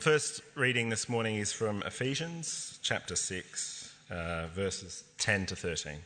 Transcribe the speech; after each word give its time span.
First 0.00 0.40
reading 0.54 0.88
this 0.88 1.10
morning 1.10 1.36
is 1.36 1.52
from 1.52 1.82
Ephesians 1.82 2.78
chapter 2.80 3.14
6, 3.14 3.94
uh, 4.10 4.46
verses 4.46 5.04
10 5.18 5.44
to 5.44 5.56
13. 5.56 5.98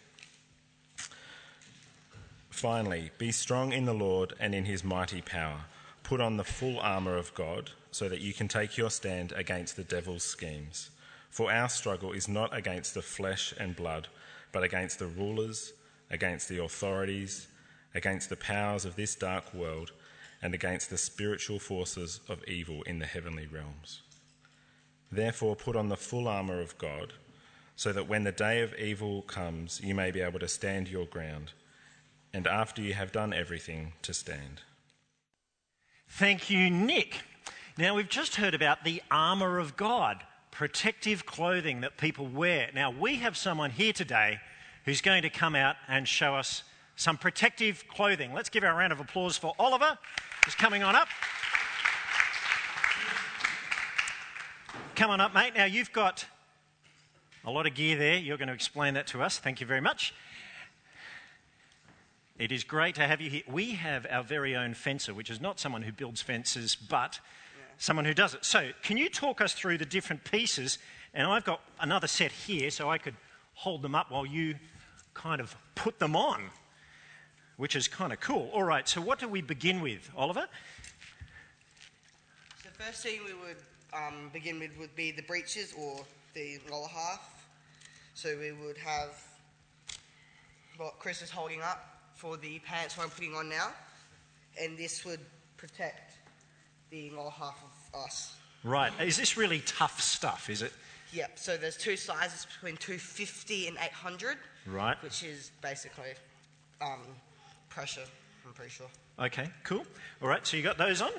Finally, 2.51 3.13
be 3.19 3.31
strong 3.31 3.73
in 3.73 3.85
the 3.85 3.95
Lord 3.95 4.35
and 4.41 4.53
in 4.53 4.65
his 4.65 4.83
mighty 4.83 5.21
power. 5.21 5.61
Put 6.03 6.21
on 6.21 6.37
the 6.37 6.43
full 6.43 6.81
armour 6.81 7.17
of 7.17 7.33
God 7.35 7.71
so 7.93 8.09
that 8.09 8.21
you 8.21 8.33
can 8.33 8.49
take 8.49 8.77
your 8.77 8.91
stand 8.91 9.31
against 9.31 9.77
the 9.77 9.85
devil's 9.85 10.25
schemes. 10.25 10.91
For 11.31 11.53
our 11.53 11.69
struggle 11.69 12.11
is 12.11 12.27
not 12.27 12.53
against 12.53 12.95
the 12.95 13.03
flesh 13.03 13.55
and 13.61 13.77
blood, 13.77 14.09
but 14.51 14.65
against 14.65 14.99
the 14.99 15.07
rulers, 15.07 15.73
against 16.11 16.49
the 16.49 16.65
authorities, 16.65 17.47
against 17.95 18.29
the 18.29 18.37
powers 18.37 18.85
of 18.85 18.97
this 18.97 19.15
dark 19.15 19.55
world, 19.55 19.93
and 20.45 20.55
against 20.55 20.91
the 20.91 20.99
spiritual 20.99 21.59
forces 21.59 22.21
of 22.29 22.45
evil 22.45 22.83
in 22.83 22.99
the 22.99 23.07
heavenly 23.07 23.47
realms. 23.47 24.03
Therefore, 25.11 25.57
put 25.57 25.75
on 25.75 25.89
the 25.89 25.97
full 25.97 26.29
armour 26.29 26.61
of 26.61 26.77
God, 26.77 27.15
so 27.77 27.93
that 27.95 28.09
when 28.09 28.25
the 28.25 28.31
day 28.31 28.61
of 28.61 28.75
evil 28.75 29.23
comes, 29.23 29.81
you 29.83 29.95
may 29.95 30.11
be 30.11 30.21
able 30.21 30.39
to 30.39 30.47
stand 30.47 30.87
your 30.87 31.07
ground, 31.07 31.53
and 32.35 32.47
after 32.47 32.83
you 32.83 32.93
have 32.93 33.11
done 33.11 33.33
everything, 33.33 33.95
to 34.03 34.13
stand. 34.13 34.61
Thank 36.11 36.51
you, 36.51 36.69
Nick. 36.69 37.23
Now, 37.79 37.95
we've 37.95 38.09
just 38.09 38.37
heard 38.37 38.55
about 38.55 38.85
the 38.85 39.03
armour 39.11 39.59
of 39.59 39.77
God 39.79 40.23
protective 40.51 41.25
clothing 41.25 41.81
that 41.81 41.97
people 41.97 42.27
wear. 42.27 42.71
Now, 42.75 42.91
we 42.91 43.17
have 43.17 43.37
someone 43.37 43.71
here 43.71 43.95
today 43.95 44.41
who's 44.85 45.01
going 45.01 45.23
to 45.23 45.31
come 45.31 45.57
out 45.57 45.77
and 45.89 46.07
show 46.07 46.35
us 46.35 46.65
some 46.97 47.17
protective 47.17 47.85
clothing. 47.89 48.33
Let's 48.33 48.51
give 48.51 48.63
our 48.63 48.77
round 48.77 48.93
of 48.93 49.01
applause 49.01 49.37
for 49.37 49.55
Oliver, 49.59 49.99
who's 50.45 50.55
coming 50.55 50.83
on 50.83 50.95
up. 50.95 51.09
Come 54.95 55.11
on 55.11 55.21
up, 55.21 55.35
mate. 55.35 55.55
Now, 55.57 55.65
you've 55.65 55.93
got 55.93 56.27
a 57.45 57.51
lot 57.51 57.67
of 57.67 57.75
gear 57.75 57.97
there. 57.97 58.17
You're 58.17 58.37
going 58.37 58.49
to 58.49 58.55
explain 58.55 58.95
that 58.95 59.07
to 59.09 59.23
us. 59.23 59.39
Thank 59.39 59.61
you 59.61 59.67
very 59.67 59.81
much. 59.81 60.15
It 62.39 62.53
is 62.53 62.65
great 62.65 62.95
to 62.97 63.07
have 63.07 63.21
you 63.21 63.31
here. 63.31 63.43
We 63.49 63.73
have 63.73 64.07
our 64.11 64.23
very 64.23 64.55
own 64.55 64.75
fencer, 64.75 65.15
which 65.15 65.31
is 65.31 65.41
not 65.41 65.59
someone 65.59 65.83
who 65.83 65.93
builds 65.93 66.21
fences, 66.21 66.77
but 66.77 67.21
someone 67.79 68.05
who 68.05 68.15
does 68.15 68.35
it. 68.35 68.45
So, 68.45 68.71
can 68.83 68.97
you 68.97 69.09
talk 69.09 69.41
us 69.41 69.53
through 69.53 69.79
the 69.79 69.87
different 69.87 70.25
pieces? 70.25 70.79
And 71.15 71.27
I've 71.27 71.45
got 71.45 71.61
another 71.81 72.07
set 72.07 72.33
here, 72.33 72.71
so 72.71 72.91
I 72.91 72.99
could 72.99 73.15
hold 73.55 73.83
them 73.83 73.95
up 73.95 74.11
while 74.11 74.27
you 74.27 74.57
kind 75.15 75.41
of 75.41 75.57
put 75.75 75.99
them 76.01 76.17
on, 76.17 76.51
which 77.57 77.77
is 77.77 77.89
kind 77.89 78.13
of 78.13 78.21
cool. 78.21 78.51
All 78.53 78.63
right, 78.63 78.89
so 78.89 79.01
what 79.01 79.19
do 79.19 79.29
we 79.29 79.43
begin 79.43 79.81
with, 79.81 80.11
Oliver? 80.17 80.47
So, 82.63 82.69
the 82.69 82.85
first 82.85 83.03
thing 83.03 83.21
we 83.25 83.35
would 83.35 83.57
um, 83.93 84.31
begin 84.33 84.59
with 84.59 84.79
would 84.79 84.95
be 84.97 85.11
the 85.11 85.23
breeches 85.23 85.75
or 85.79 86.05
the 86.35 86.59
lower 86.71 86.89
half. 86.89 87.47
So, 88.15 88.37
we 88.39 88.53
would 88.53 88.79
have 88.79 89.23
what 90.77 90.99
Chris 90.99 91.23
is 91.23 91.31
holding 91.31 91.63
up 91.63 91.95
for 92.15 92.37
the 92.37 92.59
pants 92.61 92.97
I'm 92.99 93.11
putting 93.11 93.35
on 93.35 93.49
now, 93.49 93.69
and 94.61 94.77
this 94.77 95.05
would 95.05 95.21
protect 95.57 96.17
the 96.91 97.11
lower 97.11 97.31
half 97.31 97.63
of 97.93 98.01
us. 98.01 98.37
Right. 98.63 98.93
Is 99.01 99.17
this 99.17 99.37
really 99.37 99.61
tough 99.67 100.01
stuff, 100.01 100.49
is 100.49 100.63
it? 100.63 100.73
Yep. 101.13 101.39
So 101.39 101.57
there's 101.57 101.77
two 101.77 101.97
sizes 101.97 102.47
between 102.47 102.77
250 102.77 103.69
and 103.69 103.77
800. 103.77 104.37
Right. 104.67 105.01
Which 105.03 105.23
is 105.23 105.53
basically 105.61 106.15
um, 106.81 107.01
pressure, 107.75 108.05
I'm 108.47 108.53
pretty 108.53 108.71
sure. 108.71 108.87
Okay, 109.19 109.51
cool. 109.65 109.85
All 110.23 110.29
right, 110.29 110.47
so 110.47 110.57
you 110.57 110.63
got 110.63 110.79
those 110.79 111.03
on. 111.03 111.11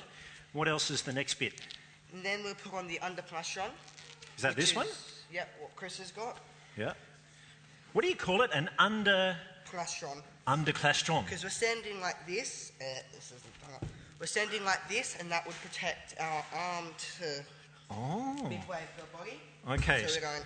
What 0.54 0.68
else 0.68 0.90
is 0.90 1.02
the 1.02 1.14
next 1.14 1.36
bit? 1.36 1.62
And 2.14 2.24
then 2.24 2.44
we'll 2.44 2.56
put 2.56 2.74
on 2.74 2.88
the 2.88 3.00
underplastron. 3.00 3.70
Is 4.38 4.44
that 4.44 4.56
this 4.56 4.70
is, 4.70 4.76
one? 4.76 4.88
Yep, 5.34 5.50
what 5.60 5.76
Chris 5.76 5.98
has 5.98 6.12
got. 6.12 6.38
Yeah. 6.78 6.94
What 7.94 8.04
do 8.04 8.10
you 8.10 8.16
call 8.16 8.42
it? 8.42 8.52
An 8.54 8.70
under... 8.80 9.36
Plastron. 9.70 10.22
Underclastron. 10.48 11.26
Because 11.26 11.44
we're 11.44 11.50
standing 11.50 12.00
like 12.00 12.26
this. 12.28 12.72
Uh, 12.80 12.86
this 13.14 13.34
isn't 13.36 13.56
we're 14.20 14.28
standing 14.28 14.64
like 14.64 14.88
this, 14.88 15.18
and 15.20 15.30
that 15.30 15.46
would 15.46 15.56
protect 15.62 16.16
our 16.20 16.44
arm 16.56 16.86
to 17.20 17.44
oh. 17.92 18.34
midway 18.44 18.80
of 18.80 19.12
the 19.12 19.18
body. 19.18 19.40
Okay. 19.70 20.06
So 20.08 20.16
we're 20.16 20.22
going. 20.22 20.42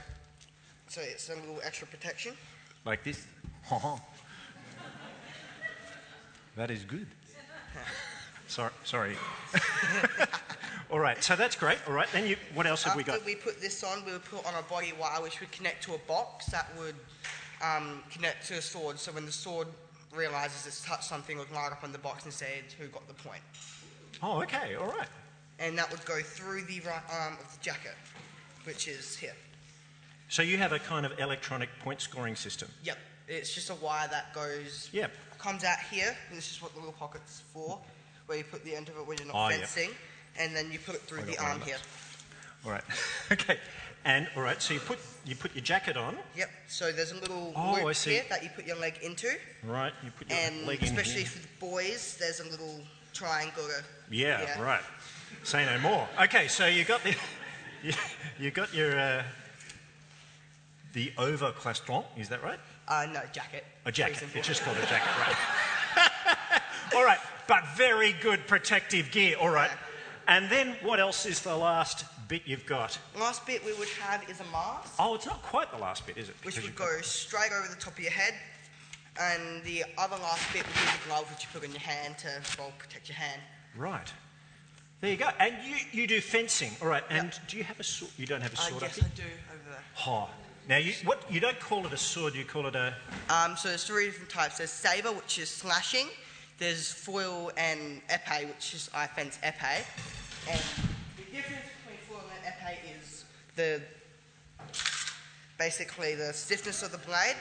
So 0.88 1.02
it's 1.02 1.30
a 1.30 1.36
little 1.36 1.60
extra 1.64 1.88
protection. 1.88 2.34
Like 2.86 3.04
this. 3.04 3.28
that 6.60 6.70
is 6.70 6.84
good. 6.84 7.08
sorry. 8.48 8.72
Sorry. 8.84 9.16
All 10.92 11.00
right. 11.00 11.24
So 11.24 11.38
that's 11.38 11.56
great. 11.56 11.78
All 11.88 11.94
right. 11.94 12.08
Then 12.12 12.28
you. 12.28 12.36
What 12.54 12.68
else 12.68 12.84
have 12.84 12.92
After 12.92 13.14
we 13.14 13.18
got? 13.18 13.26
we 13.26 13.36
put 13.36 13.62
this 13.62 13.82
on, 13.84 14.04
we 14.06 14.12
would 14.12 14.26
put 14.26 14.46
on 14.46 14.54
a 14.56 14.64
body 14.64 14.92
wire, 15.00 15.22
which 15.22 15.40
would 15.40 15.52
connect 15.52 15.84
to 15.84 15.94
a 15.94 15.98
box 16.00 16.48
that 16.48 16.70
would 16.78 16.96
um, 17.64 18.04
connect 18.12 18.46
to 18.48 18.56
a 18.56 18.62
sword. 18.62 19.00
So 19.00 19.14
when 19.14 19.26
the 19.26 19.32
sword 19.32 19.68
realizes 20.14 20.68
it's 20.68 20.84
touched 20.84 21.06
something, 21.06 21.38
it 21.38 21.40
would 21.40 21.52
light 21.52 21.72
up 21.72 21.84
on 21.84 21.94
the 21.94 21.98
box 21.98 22.26
and 22.26 22.34
say 22.34 22.62
who 22.78 22.88
got 22.88 23.08
the 23.08 23.14
point. 23.14 23.42
Oh, 24.22 24.42
okay, 24.42 24.76
all 24.76 24.88
right. 24.88 25.08
And 25.60 25.78
that 25.78 25.90
would 25.92 26.04
go 26.04 26.20
through 26.22 26.64
the 26.64 26.82
right 26.82 27.02
arm 27.10 27.38
of 27.40 27.58
the 27.58 27.64
jacket, 27.64 27.96
which 28.66 28.90
is 28.90 29.16
here. 29.16 29.36
So 30.28 30.42
you 30.42 30.58
have 30.58 30.74
a 30.74 30.80
kind 30.80 31.06
of 31.06 31.18
electronic 31.20 31.70
point 31.80 32.02
scoring 32.02 32.36
system. 32.36 32.70
Yep. 32.84 32.98
It's 33.30 33.54
just 33.54 33.70
a 33.70 33.76
wire 33.76 34.08
that 34.10 34.34
goes. 34.34 34.90
Yep. 34.92 35.12
Comes 35.40 35.64
out 35.64 35.78
here, 35.90 36.16
this 36.34 36.52
is 36.52 36.62
what 36.62 36.74
the 36.74 36.80
little 36.80 36.94
pocket's 36.94 37.42
for, 37.54 37.80
where 38.26 38.38
you 38.38 38.44
put 38.44 38.64
the 38.66 38.76
end 38.76 38.90
of 38.90 38.98
it 38.98 39.08
when 39.08 39.18
you're 39.18 39.28
not 39.28 39.48
Oh, 39.48 39.50
fencing, 39.50 39.92
and 40.38 40.54
then 40.54 40.70
you 40.72 40.80
put 40.80 40.96
it 40.96 41.02
through 41.04 41.20
I 41.22 41.24
the 41.24 41.32
got 41.34 41.42
one 41.44 41.52
arm 41.54 41.62
of 41.62 41.68
here. 41.68 41.78
All 42.66 42.72
right. 42.72 42.84
okay. 43.32 43.58
And 44.04 44.28
all 44.36 44.44
right. 44.44 44.62
So 44.62 44.74
you 44.74 44.82
put 44.82 45.00
you 45.26 45.36
put 45.38 45.56
your 45.56 45.64
jacket 45.64 45.96
on. 45.96 46.18
Yep. 46.36 46.50
So 46.68 46.92
there's 46.92 47.14
a 47.14 47.20
little 47.20 47.54
Oh, 47.56 47.74
loop 47.76 47.86
I 47.86 47.92
see. 47.94 48.12
here 48.12 48.24
that 48.30 48.44
you 48.44 48.50
put 48.54 48.66
your 48.68 48.76
leg 48.78 48.96
into, 49.02 49.30
Right. 49.64 49.94
You 50.04 50.12
put 50.12 50.30
your 50.30 50.40
and 50.40 50.66
leg 50.68 50.80
in 50.82 50.90
especially 50.90 51.22
here. 51.22 51.30
for 51.30 51.40
the 51.40 51.48
boys, 51.72 52.18
there's 52.20 52.42
a 52.42 52.50
little 52.50 52.82
triangle. 53.14 53.64
To, 53.64 53.84
Yeah, 54.14 54.62
right. 54.62 54.82
Say 55.44 55.66
no 55.66 55.80
more. 55.80 56.08
Okay, 56.22 56.48
so 56.50 56.66
you 56.68 56.84
got 56.84 57.02
the 57.04 57.16
you, 57.84 57.94
you 58.40 58.52
got 58.52 58.74
your 58.74 59.00
uh, 59.00 59.24
the 60.94 61.12
overclastron, 61.18 62.04
is 62.18 62.28
that 62.30 62.44
right? 62.44 62.60
Uh, 62.90 63.08
no, 63.14 63.22
jacket. 63.32 63.64
A 63.86 63.92
jacket. 63.92 64.24
It's 64.34 64.48
just 64.48 64.64
called 64.64 64.78
a 64.78 64.86
jacket, 64.88 65.10
right? 65.20 66.62
All 66.96 67.06
right, 67.06 67.20
but 67.48 67.64
very 67.76 68.14
good 68.14 68.48
protective 68.48 69.12
gear. 69.12 69.36
All 69.40 69.50
right. 69.50 69.70
And 70.28 70.50
then 70.50 70.76
what 70.82 71.00
else 71.00 71.26
is 71.26 71.42
the 71.42 71.56
last 71.56 72.06
bit 72.28 72.44
you've 72.46 72.66
got? 72.66 72.98
Last 73.20 73.46
bit 73.46 73.64
we 73.66 73.74
would 73.74 73.88
have 73.90 74.28
is 74.30 74.40
a 74.40 74.44
mask, 74.52 74.94
Oh, 75.00 75.16
it's 75.16 75.26
not 75.26 75.42
quite 75.42 75.72
the 75.72 75.78
last 75.78 76.06
bit, 76.06 76.18
is 76.18 76.30
it? 76.30 76.36
which 76.44 76.56
Because 76.56 76.56
would 76.56 76.64
you've 76.66 76.76
got- 76.76 76.90
go 76.98 77.02
straight 77.02 77.52
over 77.52 77.68
the 77.68 77.76
top 77.80 77.94
of 77.94 78.00
your 78.00 78.12
head, 78.12 78.34
and 79.20 79.64
the 79.64 79.84
other 79.98 80.18
last 80.18 80.52
bit 80.54 80.66
would 80.66 80.74
be 80.76 80.80
the 80.82 81.08
glove, 81.08 81.30
which 81.32 81.44
you 81.44 81.50
put 81.54 81.64
on 81.68 81.72
your 81.72 81.82
hand 81.82 82.18
to 82.20 82.30
well 82.58 82.72
protect 82.78 83.08
your 83.10 83.18
hand. 83.18 83.42
Right. 83.76 84.12
There 85.02 85.12
you 85.12 85.18
go. 85.18 85.30
And 85.40 85.56
you, 85.64 85.76
you 85.92 86.08
do 86.08 86.20
fencing. 86.22 86.72
All 86.82 86.88
right. 86.88 87.04
And 87.10 87.32
do 87.48 87.58
you 87.58 87.64
have 87.64 87.80
a 87.80 87.84
sword? 87.84 88.12
You 88.18 88.26
don't 88.26 88.42
have 88.42 88.54
a 88.54 88.58
Uh, 88.58 88.62
sword, 88.62 88.84
I 88.84 88.86
yes, 88.88 88.98
I 88.98 89.02
think? 89.04 89.16
do 89.16 89.24
over 89.24 89.70
there. 89.72 89.84
Oh. 90.08 90.30
Now, 90.70 90.78
you, 90.78 90.94
what, 91.04 91.24
you 91.32 91.40
don't 91.40 91.60
call 91.60 91.84
it 91.88 91.94
a 91.94 91.98
sword, 91.98 92.36
you 92.36 92.46
call 92.46 92.68
it 92.68 92.76
a. 92.76 92.94
Um, 93.28 93.58
so 93.58 93.70
there's 93.70 93.86
three 93.86 94.06
different 94.06 94.30
types. 94.30 94.60
There's 94.60 94.70
saber, 94.70 95.12
which 95.12 95.40
is 95.40 95.50
slashing. 95.50 96.06
There's 96.60 96.92
foil 96.92 97.52
and 97.58 98.04
epee, 98.08 98.48
which 98.48 98.76
is 98.76 98.88
I 98.94 99.08
fence 99.08 99.40
epee. 99.44 99.82
And 100.48 100.62
the 101.18 101.24
difference 101.36 101.66
between 101.82 101.98
foil 102.08 102.24
and 102.36 102.54
epee 102.54 102.78
is 103.02 103.26
the 103.56 103.82
basically 105.58 106.14
the 106.14 106.34
stiffness 106.34 106.84
of 106.84 106.92
the 106.92 107.00
blade 107.00 107.36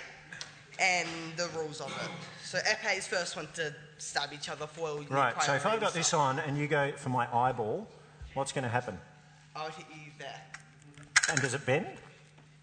and 0.81 1.06
the 1.37 1.49
rules 1.55 1.83
of 1.83 1.89
it. 1.89 2.10
So 2.43 2.56
epee 2.60 2.97
is 2.97 3.06
first 3.06 3.37
one 3.37 3.49
to 3.56 3.75
stab 3.99 4.31
each 4.33 4.49
other. 4.49 4.66
Foil. 4.66 5.05
Right. 5.10 5.34
So 5.43 5.53
if 5.53 5.66
I've 5.66 5.81
got 5.81 5.93
this 5.93 6.15
on 6.15 6.39
and 6.39 6.56
you 6.56 6.66
go 6.66 6.93
for 6.97 7.10
my 7.10 7.28
eyeball, 7.31 7.87
what's 8.33 8.53
going 8.53 8.65
to 8.65 8.71
happen? 8.71 8.99
I 9.55 9.65
would 9.65 9.75
hit 9.75 9.84
you 9.95 10.12
there. 10.19 10.41
And 11.28 11.39
does 11.42 11.53
it 11.53 11.66
bend? 11.66 11.89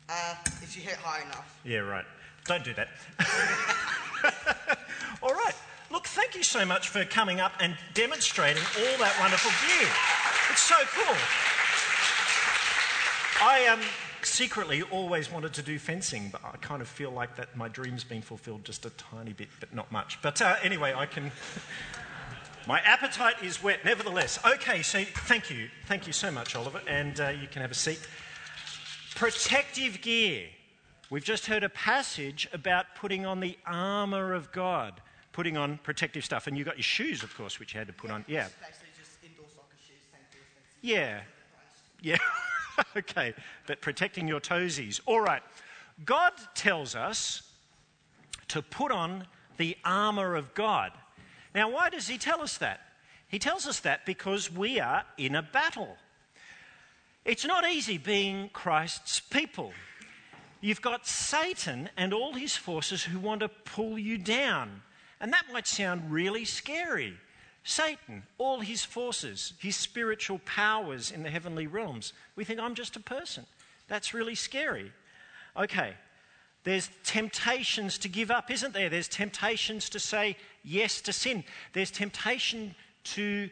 Uh, 0.07 0.35
if 0.61 0.75
you 0.75 0.83
hit 0.83 0.95
high 0.95 1.23
enough. 1.23 1.59
Yeah, 1.63 1.79
right. 1.79 2.05
Don't 2.45 2.63
do 2.63 2.73
that. 2.75 2.89
all 5.23 5.33
right. 5.33 5.55
Look, 5.91 6.05
thank 6.07 6.35
you 6.35 6.43
so 6.43 6.65
much 6.65 6.89
for 6.89 7.05
coming 7.05 7.39
up 7.39 7.53
and 7.59 7.75
demonstrating 7.93 8.63
all 8.77 8.97
that 8.99 9.15
wonderful 9.19 9.51
gear. 9.65 9.89
It's 10.51 10.61
so 10.61 10.75
cool. 10.93 11.15
I 13.41 13.67
um, 13.67 13.79
secretly 14.21 14.83
always 14.83 15.31
wanted 15.31 15.53
to 15.53 15.61
do 15.61 15.79
fencing, 15.79 16.29
but 16.31 16.41
I 16.43 16.57
kind 16.57 16.81
of 16.81 16.87
feel 16.87 17.11
like 17.11 17.35
that 17.37 17.55
my 17.55 17.67
dream's 17.67 18.03
been 18.03 18.21
fulfilled 18.21 18.63
just 18.63 18.85
a 18.85 18.91
tiny 18.91 19.33
bit, 19.33 19.49
but 19.59 19.73
not 19.73 19.91
much. 19.91 20.21
But 20.21 20.41
uh, 20.41 20.55
anyway, 20.63 20.93
I 20.95 21.05
can. 21.05 21.31
My 22.67 22.79
appetite 22.79 23.43
is 23.43 23.61
wet, 23.61 23.85
nevertheless. 23.85 24.39
Okay, 24.43 24.81
so 24.81 25.03
thank 25.03 25.51
you. 25.51 25.69
Thank 25.85 26.07
you 26.07 26.13
so 26.13 26.31
much, 26.31 26.55
Oliver, 26.55 26.81
and 26.87 27.19
uh, 27.19 27.27
you 27.39 27.47
can 27.47 27.61
have 27.61 27.69
a 27.69 27.75
seat. 27.75 27.99
Protective 29.15 30.01
gear. 30.01 30.47
We've 31.09 31.23
just 31.23 31.45
heard 31.45 31.63
a 31.63 31.69
passage 31.69 32.49
about 32.51 32.95
putting 32.95 33.25
on 33.25 33.39
the 33.39 33.57
armour 33.65 34.33
of 34.33 34.51
God, 34.51 35.01
putting 35.31 35.55
on 35.55 35.77
protective 35.83 36.25
stuff. 36.25 36.47
And 36.47 36.57
you 36.57 36.63
got 36.63 36.75
your 36.75 36.83
shoes, 36.83 37.23
of 37.23 37.35
course, 37.35 37.59
which 37.59 37.73
you 37.73 37.77
had 37.79 37.87
to 37.87 37.93
put 37.93 38.11
on. 38.11 38.25
Yeah. 38.27 38.47
Basically 38.59 38.89
just 38.99 39.11
indoor 39.23 39.45
soccer 39.47 39.77
shoes, 39.77 39.97
same 40.11 40.21
thing 40.31 40.41
as 40.41 40.53
fencing. 40.53 40.79
Yeah. 40.81 41.21
Yeah, 42.01 42.17
okay, 42.97 43.33
but 43.65 43.81
protecting 43.81 44.27
your 44.27 44.39
toesies. 44.39 44.99
All 45.05 45.21
right. 45.21 45.41
God 46.03 46.33
tells 46.53 46.93
us 46.93 47.41
to 48.49 48.61
put 48.61 48.91
on 48.91 49.25
the 49.57 49.77
armour 49.85 50.35
of 50.35 50.53
God. 50.53 50.91
Now, 51.55 51.69
why 51.71 51.89
does 51.89 52.07
He 52.07 52.17
tell 52.17 52.41
us 52.41 52.57
that? 52.57 52.81
He 53.27 53.39
tells 53.39 53.65
us 53.65 53.79
that 53.79 54.05
because 54.05 54.51
we 54.51 54.79
are 54.79 55.03
in 55.17 55.35
a 55.35 55.41
battle. 55.41 55.97
It's 57.25 57.43
not 57.43 57.67
easy 57.67 57.97
being 57.97 58.49
Christ's 58.49 59.19
people. 59.19 59.73
You've 60.61 60.81
got 60.81 61.07
Satan 61.07 61.89
and 61.97 62.13
all 62.13 62.33
his 62.33 62.55
forces 62.55 63.03
who 63.03 63.19
want 63.19 63.41
to 63.41 63.49
pull 63.49 63.97
you 63.97 64.19
down. 64.19 64.83
And 65.19 65.33
that 65.33 65.45
might 65.51 65.65
sound 65.65 66.11
really 66.11 66.45
scary. 66.45 67.15
Satan, 67.63 68.23
all 68.37 68.59
his 68.59 68.85
forces, 68.85 69.53
his 69.59 69.75
spiritual 69.75 70.39
powers 70.45 71.09
in 71.09 71.23
the 71.23 71.31
heavenly 71.31 71.65
realms. 71.65 72.13
We 72.35 72.43
think, 72.43 72.59
I'm 72.59 72.75
just 72.75 72.95
a 72.95 72.99
person. 72.99 73.47
That's 73.87 74.13
really 74.13 74.35
scary. 74.35 74.91
Okay, 75.57 75.95
there's 76.63 76.89
temptations 77.03 77.97
to 77.99 78.07
give 78.07 78.29
up, 78.29 78.51
isn't 78.51 78.73
there? 78.73 78.89
There's 78.89 79.07
temptations 79.07 79.89
to 79.89 79.99
say 79.99 80.37
yes 80.63 81.01
to 81.01 81.13
sin. 81.13 81.43
There's 81.73 81.91
temptation 81.91 82.75
to 83.05 83.49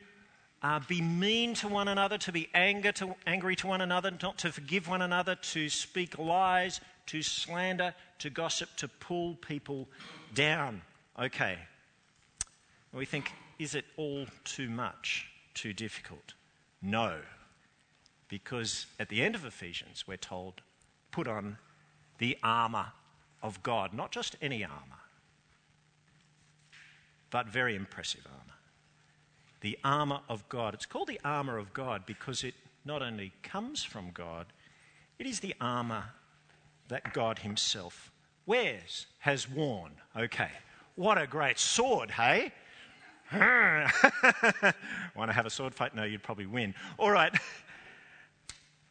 uh, 0.64 0.80
be 0.88 1.02
mean 1.02 1.54
to 1.56 1.68
one 1.68 1.90
another, 1.90 2.18
to 2.18 2.32
be 2.32 2.50
anger 2.54 2.92
to, 2.94 3.16
angry 3.28 3.56
to 3.58 3.68
one 3.68 3.82
another, 3.82 4.12
not 4.22 4.38
to 4.40 4.52
forgive 4.52 4.88
one 4.88 5.02
another, 5.02 5.36
to 5.36 5.68
speak 5.70 6.18
lies, 6.18 6.80
to 7.08 7.22
slander, 7.22 7.94
to 8.20 8.30
gossip, 8.30 8.70
to 8.78 8.88
pull 8.88 9.36
people 9.36 9.90
down. 10.34 10.82
Okay. 11.20 11.58
We 12.94 13.06
think, 13.06 13.32
is 13.60 13.76
it 13.76 13.86
all 13.98 14.26
too 14.46 14.70
much, 14.70 15.28
too 15.54 15.74
difficult? 15.74 16.34
No. 16.82 17.18
Because 18.30 18.86
at 19.00 19.10
the 19.10 19.22
end 19.22 19.36
of 19.36 19.46
Ephesians, 19.46 20.06
we're 20.08 20.16
told, 20.16 20.62
put 21.12 21.28
on 21.28 21.58
the 22.20 22.38
armour 22.42 22.88
of 23.42 23.62
God, 23.64 23.94
not 23.94 24.12
just 24.12 24.38
any 24.42 24.64
armour, 24.64 25.02
but 27.30 27.48
very 27.48 27.76
impressive 27.76 28.26
armour. 28.26 28.53
The 29.64 29.80
armour 29.84 30.20
of 30.28 30.48
God. 30.50 30.74
It's 30.74 30.86
called 30.86 31.08
the 31.08 31.22
armour 31.24 31.58
of 31.58 31.74
God 31.74 32.06
because 32.06 32.44
it 32.44 32.54
not 32.84 33.02
only 33.02 33.32
comes 33.44 33.82
from 33.84 34.12
God, 34.12 34.46
it 35.18 35.26
is 35.26 35.40
the 35.40 35.56
armour 35.62 36.04
that 36.90 37.14
God 37.14 37.40
Himself 37.40 38.12
wears, 38.46 39.08
has 39.20 39.50
worn. 39.50 39.94
Okay, 40.18 40.52
what 40.96 41.18
a 41.18 41.26
great 41.26 41.58
sword, 41.58 42.12
hey? 42.12 42.52
Want 43.32 45.30
to 45.30 45.34
have 45.34 45.46
a 45.46 45.50
sword 45.50 45.74
fight? 45.74 45.96
No, 45.96 46.04
you'd 46.04 46.24
probably 46.24 46.46
win. 46.46 46.76
All 46.98 47.10
right. 47.10 47.34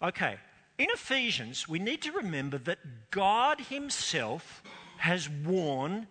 Okay. 0.02 0.36
In 0.78 0.88
Ephesians, 0.90 1.68
we 1.68 1.78
need 1.78 2.02
to 2.02 2.12
remember 2.12 2.58
that 2.58 2.78
God 3.10 3.60
Himself 3.60 4.62
has 4.96 5.28
worn 5.28 6.08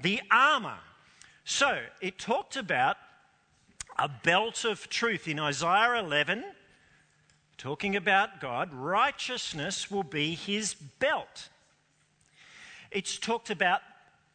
the 0.00 0.20
armor. 0.30 0.78
So 1.44 1.78
it 2.02 2.18
talked 2.18 2.56
about 2.56 2.96
a 3.98 4.08
belt 4.08 4.64
of 4.64 4.88
truth 4.88 5.28
in 5.28 5.38
Isaiah 5.38 5.98
11, 5.98 6.44
talking 7.58 7.96
about 7.96 8.40
God. 8.40 8.72
Righteousness 8.72 9.90
will 9.90 10.02
be 10.02 10.34
His 10.34 10.74
belt. 10.74 11.48
It's 12.90 13.18
talked 13.18 13.50
about 13.50 13.82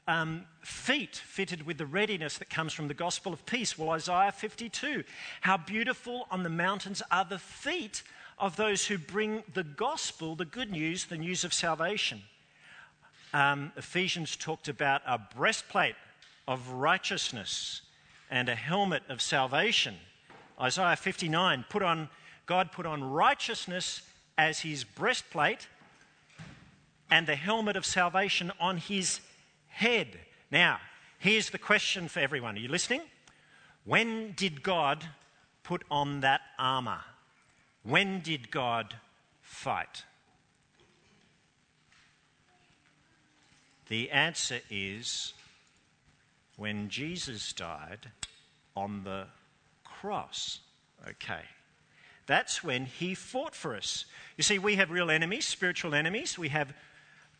um, 0.07 0.45
feet 0.61 1.15
fitted 1.15 1.65
with 1.65 1.77
the 1.77 1.85
readiness 1.85 2.37
that 2.37 2.49
comes 2.49 2.73
from 2.73 2.87
the 2.87 2.93
gospel 2.93 3.33
of 3.33 3.45
peace. 3.45 3.77
Well, 3.77 3.89
Isaiah 3.89 4.31
52 4.31 5.03
how 5.41 5.57
beautiful 5.57 6.27
on 6.29 6.43
the 6.43 6.49
mountains 6.49 7.01
are 7.11 7.25
the 7.25 7.39
feet 7.39 8.03
of 8.37 8.55
those 8.55 8.85
who 8.85 8.97
bring 8.97 9.43
the 9.53 9.63
gospel, 9.63 10.35
the 10.35 10.45
good 10.45 10.71
news, 10.71 11.05
the 11.05 11.17
news 11.17 11.43
of 11.43 11.53
salvation. 11.53 12.21
Um, 13.33 13.71
Ephesians 13.75 14.35
talked 14.35 14.67
about 14.67 15.01
a 15.05 15.19
breastplate 15.35 15.95
of 16.47 16.69
righteousness 16.69 17.81
and 18.35 18.49
a 18.49 18.55
helmet 18.55 19.03
of 19.09 19.21
salvation. 19.21 19.95
Isaiah 20.59 20.95
59 20.95 21.65
put 21.69 21.83
on 21.83 22.09
God 22.45 22.71
put 22.71 22.85
on 22.85 23.03
righteousness 23.03 24.01
as 24.37 24.59
his 24.59 24.83
breastplate 24.83 25.67
and 27.09 27.25
the 27.25 27.35
helmet 27.35 27.75
of 27.75 27.85
salvation 27.85 28.51
on 28.59 28.77
his 28.77 29.19
head. 29.67 30.19
Now, 30.51 30.79
here's 31.17 31.49
the 31.49 31.57
question 31.57 32.07
for 32.07 32.19
everyone. 32.19 32.55
Are 32.55 32.59
you 32.59 32.67
listening? 32.67 33.01
When 33.83 34.33
did 34.33 34.61
God 34.61 35.05
put 35.63 35.83
on 35.89 36.21
that 36.21 36.41
armor? 36.59 37.01
When 37.83 38.19
did 38.19 38.51
God 38.51 38.95
fight? 39.41 40.03
The 43.87 44.09
answer 44.11 44.59
is 44.69 45.33
when 46.57 46.89
Jesus 46.89 47.53
died 47.53 48.11
on 48.75 49.03
the 49.03 49.25
cross. 49.83 50.59
Okay. 51.07 51.41
That's 52.27 52.63
when 52.63 52.85
he 52.85 53.13
fought 53.13 53.55
for 53.55 53.75
us. 53.75 54.05
You 54.37 54.43
see, 54.43 54.57
we 54.57 54.75
have 54.75 54.89
real 54.89 55.11
enemies, 55.11 55.45
spiritual 55.45 55.93
enemies. 55.93 56.37
We 56.37 56.49
have 56.49 56.73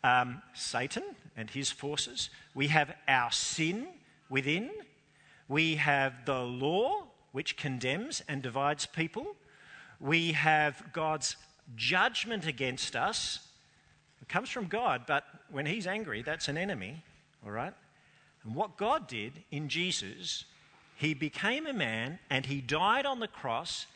um, 0.04 0.42
Satan 0.54 1.02
and 1.36 1.50
his 1.50 1.70
forces. 1.70 2.30
We 2.54 2.68
have 2.68 2.94
our 3.08 3.32
sin 3.32 3.88
within. 4.30 4.70
We 5.48 5.76
have 5.76 6.24
the 6.24 6.40
law, 6.40 7.04
which 7.32 7.56
condemns 7.56 8.22
and 8.28 8.42
divides 8.42 8.86
people. 8.86 9.36
We 10.00 10.32
have 10.32 10.92
God's 10.92 11.36
judgment 11.74 12.46
against 12.46 12.94
us. 12.94 13.48
It 14.22 14.28
comes 14.28 14.50
from 14.50 14.66
God, 14.66 15.02
but 15.06 15.24
when 15.50 15.66
he's 15.66 15.86
angry, 15.86 16.22
that's 16.22 16.48
an 16.48 16.56
enemy, 16.56 17.02
all 17.44 17.50
right? 17.50 17.74
And 18.46 18.54
what 18.54 18.76
God 18.76 19.08
did 19.08 19.42
in 19.50 19.68
Jesus, 19.68 20.44
he 20.94 21.14
became 21.14 21.66
a 21.66 21.72
man 21.72 22.20
and 22.30 22.46
he 22.46 22.60
died 22.60 23.04
on 23.04 23.18
the 23.18 23.26
cross 23.26 23.86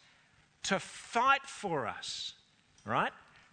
to 0.64 0.81
fight 0.81 1.47
for 1.47 1.87
us, 1.87 2.35
right? 2.85 3.12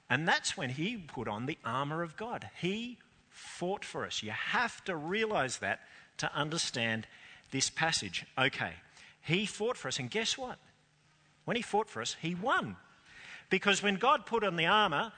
And 0.10 0.28
that's 0.28 0.58
when 0.58 0.72
he 0.72 0.98
put 0.98 1.28
on 1.28 1.46
the 1.46 1.60
armor 1.64 2.02
of 2.02 2.18
God. 2.18 2.50
He 2.60 2.98
fought 3.30 3.86
for 3.86 4.06
us. 4.06 4.24
You 4.24 4.32
have 4.32 4.84
to 4.86 4.96
realize 4.96 5.60
that 5.60 5.82
to 6.18 6.34
understand 6.34 7.06
this 7.52 7.70
passage. 7.70 8.26
Okay, 8.36 8.74
he 9.22 9.46
fought 9.46 9.78
for 9.78 9.90
us, 9.90 10.00
and 10.00 10.10
guess 10.10 10.36
what? 10.36 10.58
When 11.46 11.56
he 11.56 11.62
fought 11.62 11.90
for 11.90 12.02
us, 12.02 12.16
he 12.20 12.34
won. 12.34 12.76
Because 13.52 13.84
when 13.84 13.96
God 13.96 14.26
put 14.26 14.44
on 14.44 14.56
the 14.56 14.66
armor 14.66 15.14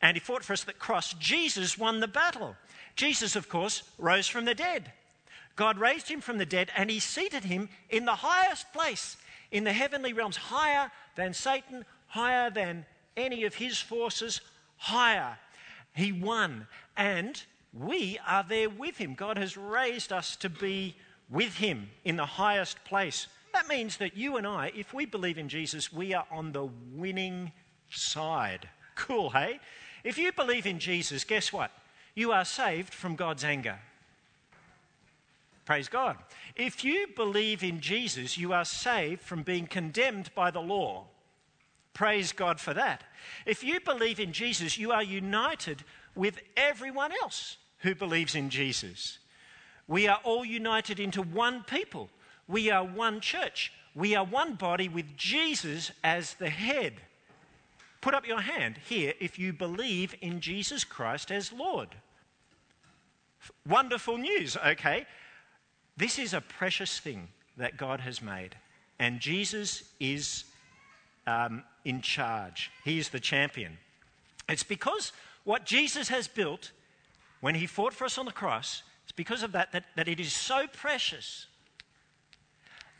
and 0.00 0.16
he 0.16 0.20
fought 0.20 0.44
for 0.44 0.52
us 0.52 0.62
at 0.62 0.68
the 0.68 0.72
cross, 0.72 1.14
Jesus 1.14 1.76
won 1.76 1.98
the 1.98 2.06
battle. 2.06 2.54
Jesus, 2.94 3.34
of 3.34 3.48
course, 3.48 3.82
rose 3.98 4.28
from 4.28 4.44
the 4.44 4.54
dead. 4.54 4.92
God 5.56 5.78
raised 5.78 6.08
him 6.08 6.20
from 6.20 6.38
the 6.38 6.46
dead 6.46 6.70
and 6.76 6.90
he 6.90 7.00
seated 7.00 7.44
him 7.44 7.68
in 7.90 8.04
the 8.04 8.14
highest 8.14 8.72
place 8.72 9.16
in 9.50 9.64
the 9.64 9.72
heavenly 9.72 10.12
realms, 10.12 10.36
higher 10.36 10.90
than 11.14 11.32
Satan, 11.32 11.84
higher 12.08 12.50
than 12.50 12.84
any 13.16 13.44
of 13.44 13.54
his 13.54 13.78
forces 13.78 14.40
higher. 14.76 15.38
He 15.94 16.12
won, 16.12 16.66
and 16.96 17.42
we 17.72 18.18
are 18.26 18.44
there 18.44 18.68
with 18.68 18.98
him. 18.98 19.14
God 19.14 19.38
has 19.38 19.56
raised 19.56 20.12
us 20.12 20.36
to 20.36 20.50
be 20.50 20.94
with 21.30 21.56
him 21.56 21.88
in 22.04 22.16
the 22.16 22.26
highest 22.26 22.84
place. 22.84 23.26
That 23.52 23.68
means 23.68 23.96
that 23.96 24.16
you 24.16 24.36
and 24.36 24.46
I, 24.46 24.72
if 24.76 24.92
we 24.92 25.06
believe 25.06 25.38
in 25.38 25.48
Jesus, 25.48 25.92
we 25.92 26.12
are 26.12 26.26
on 26.30 26.52
the 26.52 26.68
winning 26.92 27.52
side. 27.90 28.68
Cool, 28.94 29.30
hey? 29.30 29.60
If 30.04 30.18
you 30.18 30.32
believe 30.32 30.66
in 30.66 30.78
Jesus, 30.78 31.24
guess 31.24 31.52
what? 31.52 31.70
You 32.14 32.32
are 32.32 32.44
saved 32.44 32.92
from 32.92 33.16
God's 33.16 33.44
anger. 33.44 33.78
Praise 35.66 35.88
God. 35.88 36.16
If 36.54 36.84
you 36.84 37.08
believe 37.14 37.62
in 37.62 37.80
Jesus, 37.80 38.38
you 38.38 38.52
are 38.52 38.64
saved 38.64 39.20
from 39.20 39.42
being 39.42 39.66
condemned 39.66 40.30
by 40.34 40.50
the 40.50 40.60
law. 40.60 41.06
Praise 41.92 42.32
God 42.32 42.60
for 42.60 42.72
that. 42.72 43.02
If 43.44 43.64
you 43.64 43.80
believe 43.80 44.20
in 44.20 44.32
Jesus, 44.32 44.78
you 44.78 44.92
are 44.92 45.02
united 45.02 45.82
with 46.14 46.40
everyone 46.56 47.10
else 47.20 47.58
who 47.78 47.94
believes 47.94 48.36
in 48.36 48.48
Jesus. 48.48 49.18
We 49.88 50.06
are 50.06 50.20
all 50.22 50.44
united 50.44 51.00
into 51.00 51.20
one 51.20 51.64
people. 51.64 52.10
We 52.46 52.70
are 52.70 52.84
one 52.84 53.20
church. 53.20 53.72
We 53.94 54.14
are 54.14 54.24
one 54.24 54.54
body 54.54 54.88
with 54.88 55.16
Jesus 55.16 55.90
as 56.04 56.34
the 56.34 56.50
head. 56.50 56.94
Put 58.00 58.14
up 58.14 58.26
your 58.26 58.40
hand 58.40 58.78
here 58.88 59.14
if 59.18 59.36
you 59.36 59.52
believe 59.52 60.14
in 60.20 60.40
Jesus 60.40 60.84
Christ 60.84 61.32
as 61.32 61.52
Lord. 61.52 61.88
Wonderful 63.68 64.18
news, 64.18 64.56
okay? 64.64 65.06
This 65.96 66.18
is 66.18 66.34
a 66.34 66.40
precious 66.40 66.98
thing 66.98 67.28
that 67.56 67.76
God 67.76 68.00
has 68.00 68.20
made, 68.20 68.56
and 68.98 69.20
Jesus 69.20 69.84
is 69.98 70.44
um, 71.26 71.62
in 71.84 72.02
charge. 72.02 72.70
He 72.84 72.98
is 72.98 73.08
the 73.08 73.20
champion. 73.20 73.78
It's 74.48 74.62
because 74.62 75.12
what 75.44 75.64
Jesus 75.64 76.08
has 76.08 76.28
built 76.28 76.72
when 77.40 77.54
he 77.54 77.66
fought 77.66 77.92
for 77.94 78.04
us 78.04 78.18
on 78.18 78.26
the 78.26 78.32
cross, 78.32 78.82
it's 79.04 79.12
because 79.12 79.42
of 79.42 79.52
that, 79.52 79.72
that 79.72 79.84
that 79.96 80.08
it 80.08 80.20
is 80.20 80.32
so 80.32 80.66
precious. 80.66 81.46